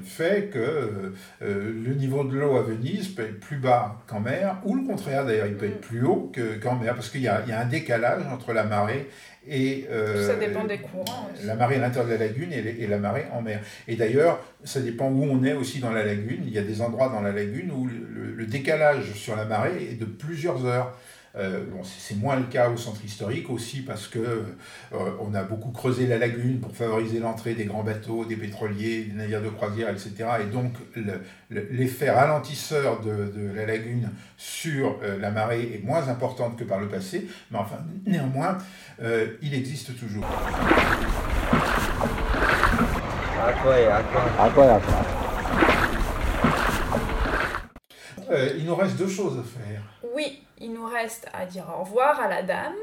fait 0.01 0.49
que 0.49 0.59
euh, 0.59 1.11
le 1.41 1.93
niveau 1.93 2.23
de 2.23 2.33
l'eau 2.33 2.55
à 2.55 2.61
Venise 2.61 3.09
peut 3.09 3.23
être 3.23 3.41
plus 3.41 3.57
bas 3.57 4.01
qu'en 4.07 4.21
mer, 4.21 4.61
ou 4.63 4.75
le 4.75 4.83
contraire 4.87 5.25
d'ailleurs, 5.25 5.47
il 5.47 5.55
peut 5.55 5.65
être 5.65 5.79
mm. 5.79 5.87
plus 5.87 6.05
haut 6.05 6.31
qu'en 6.63 6.75
mer, 6.75 6.95
parce 6.95 7.09
qu'il 7.09 7.19
y, 7.19 7.25
y, 7.25 7.27
a 7.27 7.59
un 7.59 7.65
décalage 7.65 8.23
entre 8.31 8.53
la 8.53 8.63
marée 8.63 9.09
et 9.47 9.85
euh, 9.91 10.27
ça 10.27 10.35
dépend 10.35 10.63
des 10.63 10.77
courants 10.77 11.29
la 11.43 11.55
marée 11.55 11.75
à 11.75 11.79
l'intérieur 11.79 12.05
de 12.05 12.11
la 12.11 12.27
lagune 12.27 12.51
et, 12.51 12.83
et, 12.83 12.87
la 12.87 12.97
marée 12.97 13.25
en 13.31 13.41
mer. 13.41 13.61
Et 13.87 13.95
d'ailleurs, 13.95 14.43
ça 14.63 14.79
dépend 14.79 15.09
où 15.09 15.23
on 15.23 15.43
est 15.43 15.53
aussi 15.53 15.79
dans 15.79 15.91
la 15.91 16.03
lagune. 16.03 16.43
Il 16.45 16.53
y 16.53 16.57
a 16.57 16.63
des 16.63 16.81
endroits 16.81 17.09
dans 17.09 17.21
la 17.21 17.31
lagune 17.31 17.71
où 17.71 17.87
le, 17.87 18.33
le 18.33 18.45
décalage 18.45 19.13
sur 19.13 19.35
la 19.35 19.45
marée 19.45 19.89
est 19.91 19.99
de 19.99 20.05
plusieurs 20.05 20.65
heures. 20.65 20.97
Euh, 21.37 21.65
bon, 21.69 21.81
c'est 21.83 22.15
moins 22.15 22.37
le 22.37 22.43
cas 22.43 22.69
au 22.69 22.77
centre 22.77 23.03
historique 23.03 23.49
aussi 23.49 23.81
parce 23.81 24.07
que 24.07 24.19
euh, 24.19 25.11
on 25.19 25.33
a 25.33 25.43
beaucoup 25.43 25.71
creusé 25.71 26.07
la 26.07 26.17
lagune 26.17 26.59
pour 26.61 26.73
favoriser 26.73 27.19
l'entrée 27.19 27.55
des 27.55 27.65
grands 27.65 27.83
bateaux, 27.83 28.23
des 28.23 28.37
pétroliers, 28.37 29.03
des 29.03 29.13
navires 29.13 29.41
de 29.41 29.49
croisière, 29.49 29.89
etc. 29.89 30.13
Et 30.41 30.45
donc 30.45 30.73
l'effet 31.49 32.09
ralentisseur 32.09 33.01
de, 33.01 33.31
de, 33.35 33.53
la 33.53 33.65
lagune 33.65 34.11
sur 34.37 34.99
euh, 35.03 35.19
la 35.19 35.31
marée 35.31 35.73
est 35.75 35.83
moins 35.83 36.07
importante 36.07 36.57
que 36.57 36.63
par 36.63 36.79
le 36.79 36.87
passé, 36.87 37.27
mais 37.51 37.57
enfin 37.57 37.79
néanmoins 38.05 38.57
euh, 39.01 39.27
il 39.41 39.53
existe 39.53 39.97
toujours. 39.99 40.25
Euh, 48.31 48.49
il 48.57 48.65
nous 48.65 48.75
reste 48.75 48.97
deux 48.97 49.07
choses 49.07 49.37
à 49.39 49.43
faire. 49.43 49.81
Oui, 50.15 50.44
il 50.59 50.73
nous 50.73 50.85
reste 50.85 51.27
à 51.33 51.45
dire 51.45 51.65
au 51.69 51.83
revoir 51.83 52.19
à 52.19 52.27
la 52.27 52.43
dame 52.43 52.75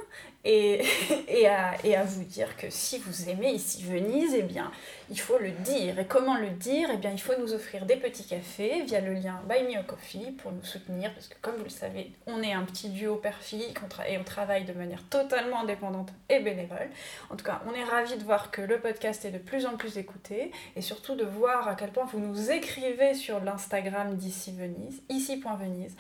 et, 0.44 1.46
à, 1.46 2.04
vous 2.04 2.24
dire 2.24 2.56
que 2.56 2.66
si 2.68 2.98
vous 2.98 3.30
aimez 3.30 3.52
ici 3.52 3.84
Venise, 3.84 4.34
eh 4.36 4.42
bien, 4.42 4.72
il 5.08 5.20
faut 5.20 5.38
le 5.38 5.52
dire. 5.52 6.00
Et 6.00 6.04
comment 6.04 6.36
le 6.36 6.50
dire? 6.50 6.88
Eh 6.92 6.96
bien, 6.96 7.12
il 7.12 7.20
faut 7.20 7.34
nous 7.38 7.52
offrir 7.52 7.86
des 7.86 7.94
petits 7.94 8.26
cafés 8.26 8.82
via 8.82 9.00
le 9.00 9.12
lien 9.12 9.40
Buy 9.48 9.62
Me 9.62 9.78
a 9.78 9.84
Coffee 9.84 10.32
pour 10.32 10.50
nous 10.50 10.64
soutenir, 10.64 11.14
parce 11.14 11.28
que 11.28 11.36
comme 11.40 11.54
vous 11.58 11.64
le 11.64 11.70
savez, 11.70 12.10
on 12.26 12.42
est 12.42 12.52
un 12.52 12.64
petit 12.64 12.88
duo 12.88 13.14
père-fille 13.16 13.72
et 14.08 14.18
on 14.18 14.24
travaille 14.24 14.64
de 14.64 14.72
manière 14.72 15.04
totalement 15.10 15.60
indépendante 15.60 16.12
et 16.28 16.40
bénévole. 16.40 16.90
En 17.30 17.36
tout 17.36 17.44
cas, 17.44 17.62
on 17.70 17.74
est 17.74 17.84
ravis 17.84 18.16
de 18.16 18.24
voir 18.24 18.50
que 18.50 18.62
le 18.62 18.80
podcast 18.80 19.24
est 19.24 19.30
de 19.30 19.38
plus 19.38 19.64
en 19.64 19.76
plus 19.76 19.96
écouté 19.96 20.50
et 20.74 20.82
surtout 20.82 21.14
de 21.14 21.24
voir 21.24 21.68
à 21.68 21.76
quel 21.76 21.92
point 21.92 22.06
vous 22.06 22.18
nous 22.18 22.50
écrivez 22.50 23.14
sur 23.14 23.38
l'Instagram 23.38 24.16
d'ici 24.16 24.52
Venise, 24.52 25.02
ici.venise. 25.08 25.96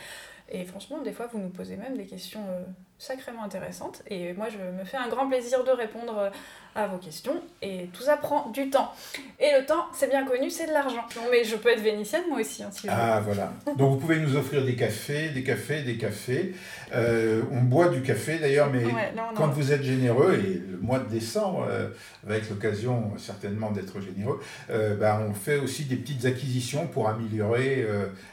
Et 0.48 0.64
franchement, 0.64 1.00
des 1.00 1.12
fois, 1.12 1.26
vous 1.26 1.38
nous 1.38 1.50
posez 1.50 1.76
même 1.76 1.96
des 1.96 2.06
questions 2.06 2.44
euh, 2.48 2.62
sacrément 3.02 3.42
intéressantes. 3.42 4.00
Et 4.06 4.32
moi, 4.34 4.46
je 4.48 4.58
me 4.58 4.84
fais 4.84 4.96
un 4.96 5.08
grand 5.08 5.26
plaisir 5.26 5.64
de 5.64 5.72
répondre 5.72 6.16
euh, 6.18 6.30
à 6.74 6.86
vos 6.86 6.98
questions. 6.98 7.34
Et 7.60 7.88
tout 7.92 8.02
ça 8.02 8.16
prend 8.16 8.50
du 8.50 8.70
temps. 8.70 8.92
Et 9.38 9.50
le 9.58 9.66
temps, 9.66 9.86
c'est 9.92 10.08
bien 10.08 10.24
connu, 10.24 10.50
c'est 10.50 10.66
de 10.66 10.72
l'argent. 10.72 11.04
Non, 11.16 11.22
mais 11.30 11.44
je 11.44 11.56
peux 11.56 11.70
être 11.70 11.82
vénitienne 11.82 12.22
moi 12.28 12.40
aussi. 12.40 12.62
Hein, 12.62 12.70
si 12.72 12.86
ah, 12.88 13.20
voilà. 13.24 13.52
Donc 13.76 13.90
vous 13.90 13.96
pouvez 13.96 14.18
nous 14.18 14.36
offrir 14.36 14.64
des 14.64 14.74
cafés, 14.74 15.30
des 15.30 15.42
cafés, 15.42 15.82
des 15.82 15.96
cafés. 15.96 16.54
Euh, 16.94 17.42
on 17.50 17.60
boit 17.60 17.88
du 17.88 18.02
café 18.02 18.38
d'ailleurs, 18.38 18.70
mais 18.70 18.84
ouais, 18.84 19.12
non, 19.16 19.22
non. 19.28 19.34
quand 19.34 19.48
vous 19.48 19.72
êtes 19.72 19.82
généreux, 19.82 20.34
et 20.34 20.62
le 20.70 20.78
mois 20.80 20.98
de 20.98 21.08
décembre 21.08 21.66
euh, 21.68 21.88
va 22.24 22.36
être 22.36 22.50
l'occasion 22.50 23.12
certainement 23.18 23.70
d'être 23.70 24.00
généreux, 24.00 24.40
euh, 24.70 24.96
bah, 24.96 25.20
on 25.28 25.34
fait 25.34 25.58
aussi 25.58 25.84
des 25.84 25.96
petites 25.96 26.24
acquisitions 26.24 26.86
pour 26.86 27.08
améliorer 27.08 27.86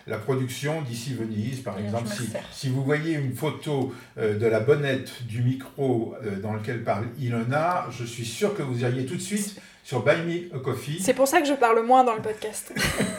la 0.08 0.18
production 0.18 0.82
d'ici 0.82 1.14
Venise. 1.14 1.62
Par 1.62 1.78
exemple, 1.80 2.08
si, 2.08 2.30
si, 2.52 2.70
vous 2.70 2.84
voyez 2.84 3.14
une 3.14 3.34
photo 3.34 3.94
de 4.18 4.46
la 4.46 4.59
bonnette 4.60 5.24
du 5.28 5.42
micro 5.42 6.16
dans 6.42 6.54
lequel 6.54 6.84
parle 6.84 7.06
Ilona, 7.20 7.88
je 7.92 8.04
suis 8.04 8.26
sûr 8.26 8.56
que 8.56 8.62
vous 8.62 8.82
iriez 8.82 9.06
tout 9.06 9.16
de 9.16 9.22
suite 9.22 9.62
sur 9.90 10.04
Buy 10.04 10.22
Me 10.22 10.56
a 10.56 10.60
Coffee. 10.60 11.00
C'est 11.02 11.16
pour 11.16 11.28
ça 11.28 11.42
que 11.42 11.48
je 11.48 11.56
parle 11.56 11.84
moins 11.84 12.04
dans 12.04 12.14
le 12.14 12.22
podcast. 12.22 12.72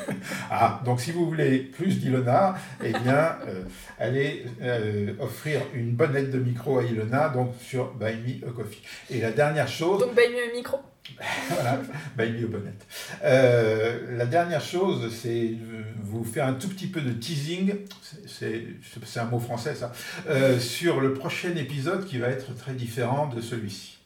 ah, 0.52 0.80
donc 0.85 1.00
si 1.00 1.11
vous 1.11 1.26
voulez 1.26 1.59
plus 1.59 1.98
d'Ilona, 1.98 2.54
eh 2.80 2.92
bien, 2.92 3.38
euh, 3.48 3.64
allez 3.98 4.46
euh, 4.62 5.14
offrir 5.18 5.62
une 5.74 5.90
bonnette 5.90 6.30
de 6.30 6.38
micro 6.38 6.78
à 6.78 6.85
Ilona, 6.85 7.30
donc 7.30 7.54
sur 7.61 7.92
Buy 7.94 8.14
Me 8.14 8.48
a 8.48 8.52
Coffee. 8.52 8.83
Et 9.11 9.20
la 9.20 9.33
dernière 9.33 9.66
chose... 9.66 9.98
Donc 9.98 10.14
Buy 10.14 10.28
Me 10.28 10.48
a 10.48 10.54
Micro 10.54 10.78
voilà, 11.48 11.80
Buy 12.16 12.30
Me 12.30 12.44
a 12.44 12.48
Bonnette. 12.48 12.87
Euh, 13.24 14.16
la 14.16 14.26
dernière 14.26 14.62
chose, 14.62 15.12
c'est 15.12 15.50
vous 16.00 16.22
faire 16.22 16.46
un 16.46 16.52
tout 16.52 16.68
petit 16.68 16.87
peu 16.87 17.00
de 17.00 17.11
teasing, 17.11 17.74
c'est 18.28 19.18
un 19.18 19.24
mot 19.24 19.40
français 19.40 19.74
ça, 19.74 19.90
sur 20.61 21.00
le 21.00 21.14
prochain 21.14 21.56
épisode 21.56 22.06
qui 22.06 22.18
va 22.18 22.28
être 22.28 22.54
très 22.54 22.74
différent 22.74 23.26
de 23.26 23.40
celui-ci. 23.40 23.99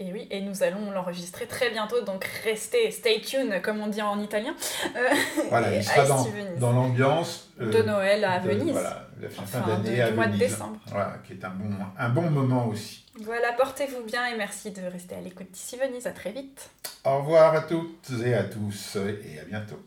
Et 0.00 0.12
oui, 0.12 0.26
et 0.30 0.40
nous 0.40 0.62
allons 0.62 0.90
l'enregistrer 0.90 1.46
très 1.46 1.70
bientôt, 1.70 2.02
donc 2.02 2.24
restez, 2.44 2.90
stay 2.90 3.20
tuned, 3.20 3.62
comme 3.62 3.80
on 3.80 3.86
dit 3.86 4.02
en 4.02 4.20
italien. 4.20 4.54
Euh, 4.96 5.08
voilà, 5.48 5.74
il 5.74 5.84
sera 5.84 6.04
dans, 6.04 6.26
dans 6.58 6.72
l'ambiance 6.72 7.50
euh, 7.60 7.70
de 7.70 7.82
Noël 7.82 8.24
à 8.24 8.40
de, 8.40 8.48
Venise. 8.48 8.72
Voilà, 8.72 9.06
la 9.20 9.28
fin, 9.28 9.42
enfin, 9.44 9.60
d'année 9.60 10.02
à 10.02 10.10
mois 10.10 10.24
Venise. 10.26 10.40
de 10.40 10.46
décembre. 10.46 10.80
Voilà, 10.88 11.18
qui 11.24 11.34
est 11.34 11.44
un 11.44 11.50
bon, 11.50 11.70
un 11.96 12.08
bon 12.08 12.30
moment 12.30 12.66
aussi. 12.66 13.04
Voilà, 13.22 13.52
portez-vous 13.52 14.02
bien 14.04 14.26
et 14.26 14.36
merci 14.36 14.72
de 14.72 14.82
rester 14.82 15.14
à 15.14 15.20
l'écoute 15.20 15.50
d'ici 15.52 15.76
Venise. 15.76 16.08
À 16.08 16.12
très 16.12 16.32
vite. 16.32 16.70
Au 17.04 17.18
revoir 17.18 17.54
à 17.54 17.60
toutes 17.62 18.10
et 18.24 18.34
à 18.34 18.42
tous 18.42 18.96
et 18.96 19.38
à 19.38 19.44
bientôt. 19.44 19.80